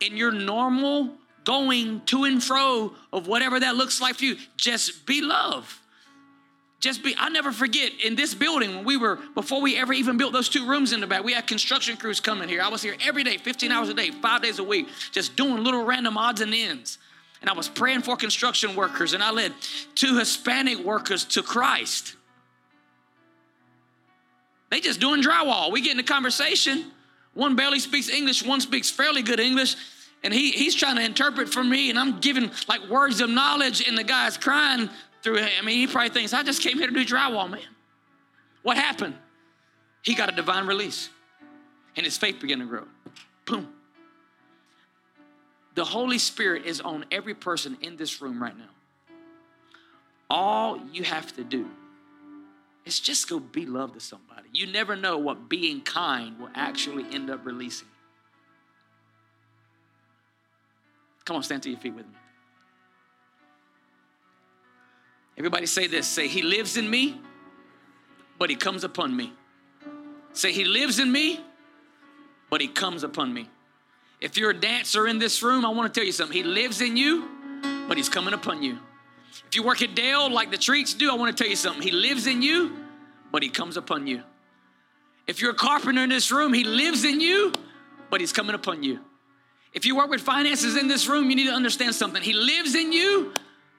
[0.00, 4.36] in your normal going to and fro of whatever that looks like for you.
[4.56, 5.80] Just be love.
[6.84, 10.18] Just be, I never forget in this building when we were, before we ever even
[10.18, 12.60] built those two rooms in the back, we had construction crews coming here.
[12.60, 15.64] I was here every day, 15 hours a day, five days a week, just doing
[15.64, 16.98] little random odds and ends.
[17.40, 19.54] And I was praying for construction workers, and I led
[19.94, 22.16] two Hispanic workers to Christ.
[24.70, 25.72] They just doing drywall.
[25.72, 26.84] We get in a conversation.
[27.32, 29.76] One barely speaks English, one speaks fairly good English.
[30.22, 33.88] And he, he's trying to interpret for me, and I'm giving like words of knowledge,
[33.88, 34.90] and the guy's crying
[35.24, 35.38] through.
[35.38, 37.60] I mean, he probably thinks, I just came here to do drywall, man.
[38.62, 39.14] What happened?
[40.02, 41.08] He got a divine release,
[41.96, 42.84] and his faith began to grow.
[43.46, 43.68] Boom.
[45.74, 48.70] The Holy Spirit is on every person in this room right now.
[50.30, 51.68] All you have to do
[52.84, 54.48] is just go be love to somebody.
[54.52, 57.88] You never know what being kind will actually end up releasing.
[61.24, 62.12] Come on, stand to your feet with me.
[65.36, 67.20] Everybody say this say, He lives in me,
[68.38, 69.32] but He comes upon me.
[70.32, 71.40] Say, He lives in me,
[72.50, 73.48] but He comes upon me.
[74.20, 76.36] If you're a dancer in this room, I want to tell you something.
[76.36, 77.28] He lives in you,
[77.88, 78.78] but He's coming upon you.
[79.48, 81.82] If you work at Dale like the treats do, I want to tell you something.
[81.82, 82.76] He lives in you,
[83.32, 84.22] but He comes upon you.
[85.26, 87.52] If you're a carpenter in this room, He lives in you,
[88.10, 89.00] but He's coming upon you.
[89.72, 92.22] If you work with finances in this room, you need to understand something.
[92.22, 93.32] He lives in you,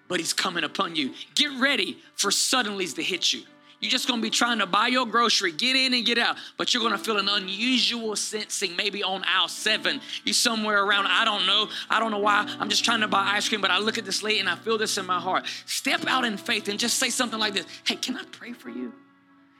[0.07, 1.13] but He's coming upon you.
[1.35, 3.43] Get ready for suddenlies to hit you.
[3.81, 6.73] You're just gonna be trying to buy your grocery, get in and get out, but
[6.73, 10.01] you're gonna feel an unusual sensing, maybe on aisle seven.
[10.23, 12.51] You're somewhere around, I don't know, I don't know why.
[12.59, 14.55] I'm just trying to buy ice cream, but I look at this lady and I
[14.55, 15.45] feel this in my heart.
[15.65, 18.69] Step out in faith and just say something like this Hey, can I pray for
[18.69, 18.93] you?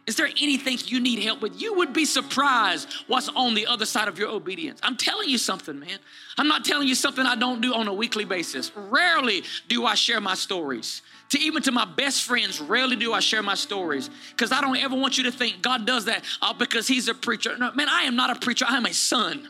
[0.08, 1.60] Is there anything you need help with?
[1.60, 4.80] You would be surprised what's on the other side of your obedience.
[4.84, 5.98] I'm telling you something, man.
[6.38, 8.72] I'm not telling you something I don't do on a weekly basis.
[8.76, 11.02] Rarely do I share my stories.
[11.30, 14.78] To even to my best friends, rarely do I share my stories because I don't
[14.78, 17.58] ever want you to think God does that uh, because He's a preacher.
[17.58, 18.66] No, man, I am not a preacher.
[18.68, 19.50] I am a son.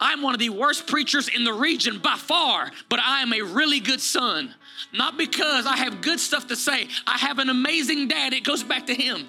[0.00, 3.42] I'm one of the worst preachers in the region by far, but I am a
[3.42, 4.54] really good son.
[4.94, 6.88] Not because I have good stuff to say.
[7.06, 8.32] I have an amazing dad.
[8.32, 9.28] It goes back to him.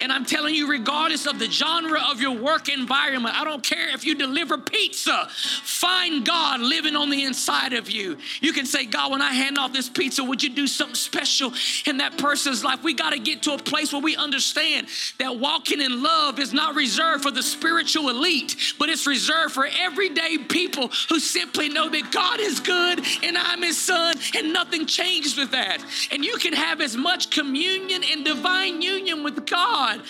[0.00, 3.88] And I'm telling you, regardless of the genre of your work environment, I don't care
[3.94, 8.18] if you deliver pizza, find God living on the inside of you.
[8.40, 11.52] You can say, God, when I hand off this pizza, would you do something special
[11.86, 12.82] in that person's life?
[12.82, 16.52] We got to get to a place where we understand that walking in love is
[16.52, 21.88] not reserved for the spiritual elite, but it's reserved for everyday people who simply know
[21.88, 25.78] that God is good and I'm his son, and nothing changes with that.
[26.10, 30.02] And you can have as much communion and divine union with God God.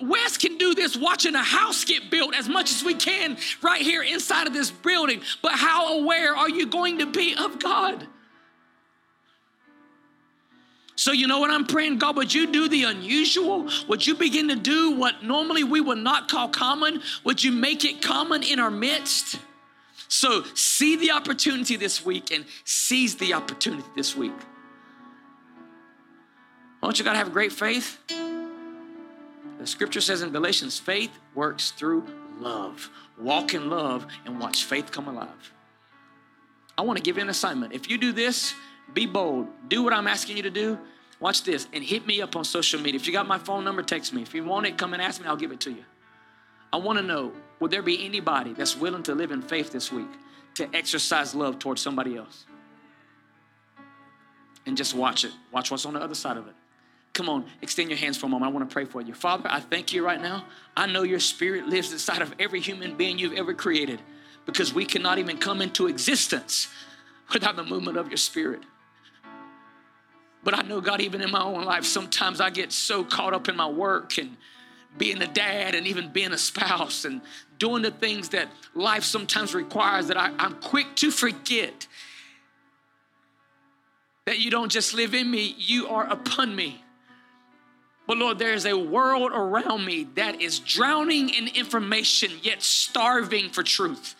[0.00, 3.82] Wes can do this watching a house get built as much as we can right
[3.82, 5.20] here inside of this building.
[5.42, 8.06] But how aware are you going to be of God?
[10.94, 11.98] So, you know what I'm praying?
[11.98, 13.68] God, would you do the unusual?
[13.88, 17.02] Would you begin to do what normally we would not call common?
[17.24, 19.38] Would you make it common in our midst?
[20.08, 24.32] So, see the opportunity this week and seize the opportunity this week.
[26.82, 27.98] Don't you got to have great faith?
[29.58, 32.06] The scripture says in Galatians, faith works through
[32.38, 32.90] love.
[33.18, 35.52] Walk in love and watch faith come alive.
[36.76, 37.72] I want to give you an assignment.
[37.72, 38.54] If you do this,
[38.94, 39.48] be bold.
[39.68, 40.78] Do what I'm asking you to do.
[41.20, 43.00] Watch this and hit me up on social media.
[43.00, 44.22] If you got my phone number, text me.
[44.22, 45.84] If you want it, come and ask me, I'll give it to you.
[46.72, 49.90] I want to know would there be anybody that's willing to live in faith this
[49.90, 50.10] week
[50.54, 52.46] to exercise love towards somebody else?
[54.64, 55.32] And just watch it.
[55.50, 56.54] Watch what's on the other side of it.
[57.12, 58.50] Come on, extend your hands for a moment.
[58.50, 59.12] I want to pray for you.
[59.12, 60.44] Father, I thank you right now.
[60.76, 64.00] I know your spirit lives inside of every human being you've ever created
[64.46, 66.68] because we cannot even come into existence
[67.32, 68.62] without the movement of your spirit.
[70.44, 73.48] But I know, God, even in my own life, sometimes I get so caught up
[73.48, 74.36] in my work and
[74.96, 77.20] being a dad and even being a spouse and
[77.58, 81.86] doing the things that life sometimes requires that I, am quick to forget
[84.24, 86.84] that you don't just live in me, you are upon me.
[88.08, 93.50] But Lord, there is a world around me that is drowning in information, yet starving
[93.50, 94.16] for truth.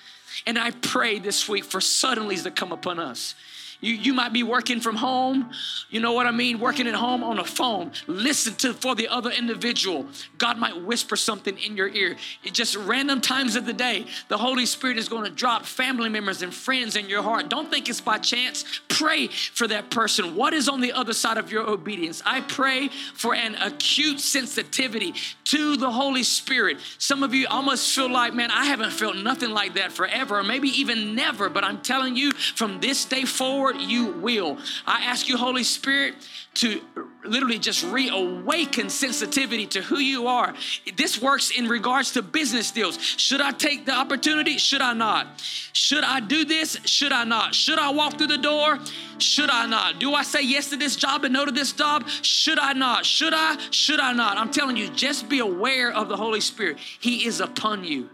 [0.47, 3.35] And I pray this week for suddenlies to come upon us.
[3.81, 5.51] You, you might be working from home.
[5.89, 6.59] You know what I mean?
[6.59, 7.93] Working at home on a phone.
[8.07, 10.07] Listen to for the other individual.
[10.37, 12.17] God might whisper something in your ear.
[12.43, 16.09] It just random times of the day, the Holy Spirit is going to drop family
[16.09, 17.49] members and friends in your heart.
[17.49, 18.65] Don't think it's by chance.
[18.89, 20.35] Pray for that person.
[20.35, 22.23] What is on the other side of your obedience?
[22.27, 25.15] I pray for an acute sensitivity
[25.45, 26.79] to the Holy Spirit.
[26.99, 30.43] Some of you almost feel like, man, I haven't felt nothing like that forever, or
[30.43, 34.59] maybe even never, but I'm telling you, from this day forward, you will.
[34.87, 36.15] I ask you, Holy Spirit,
[36.55, 36.81] to
[37.25, 40.55] literally just reawaken sensitivity to who you are.
[40.97, 42.99] This works in regards to business deals.
[43.01, 44.59] Should I take the opportunity?
[44.59, 45.41] Should I not?
[45.73, 46.79] Should I do this?
[46.85, 47.55] Should I not?
[47.55, 48.79] Should I walk through the door?
[49.19, 49.99] Should I not?
[49.99, 52.09] Do I say yes to this job and no to this job?
[52.09, 53.05] Should I not?
[53.07, 53.59] Should I?
[53.71, 54.39] Should I not?
[54.39, 56.79] I'm telling you, just be aware of the Holy Spirit.
[56.79, 58.11] He is upon you.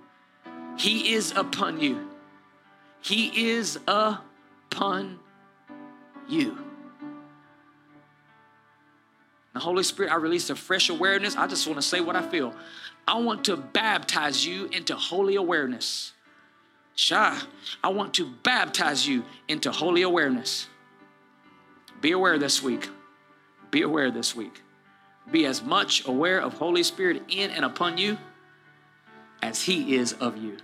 [0.77, 2.11] He is upon you.
[3.01, 5.21] He is upon
[6.29, 6.59] you.
[9.53, 11.37] The Holy Spirit, I release a fresh awareness.
[11.37, 12.53] I just want to say what I feel.
[13.07, 16.13] I want to baptize you into holy awareness.
[16.97, 17.41] Shah,
[17.83, 20.69] I want to baptize you into holy awareness.
[22.01, 22.89] Be aware this week.
[23.71, 24.63] Be aware this week.
[25.31, 28.19] Be as much aware of Holy Spirit in and upon you
[29.43, 30.57] as He is of you.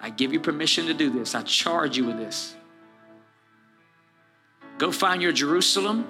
[0.00, 1.34] I give you permission to do this.
[1.34, 2.54] I charge you with this.
[4.80, 6.06] Go find your Jerusalem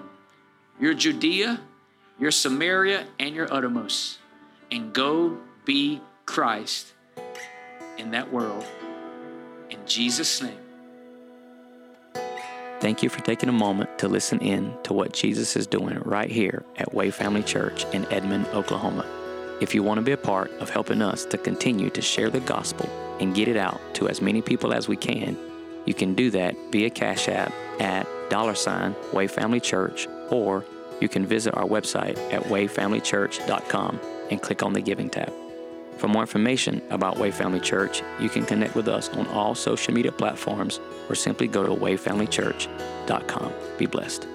[0.81, 1.61] your Judea,
[2.19, 4.19] your Samaria, and your uttermost,
[4.73, 6.95] and go be Christ
[7.99, 8.65] in that world.
[9.69, 10.57] In Jesus' name.
[12.81, 16.31] Thank you for taking a moment to listen in to what Jesus is doing right
[16.31, 19.05] here at Way Family Church in Edmond, Oklahoma.
[19.61, 22.41] If you want to be a part of helping us to continue to share the
[22.41, 22.89] gospel
[23.21, 25.37] and get it out to as many people as we can,
[25.87, 30.65] you can do that via Cash App at dollar sign Way Family Church, or
[31.01, 34.01] you can visit our website at wayfamilychurch.com
[34.31, 35.33] and click on the Giving tab.
[35.99, 39.93] For more information about Way Family Church, you can connect with us on all social
[39.93, 43.53] media platforms or simply go to wayfamilychurch.com.
[43.77, 44.27] Be blessed.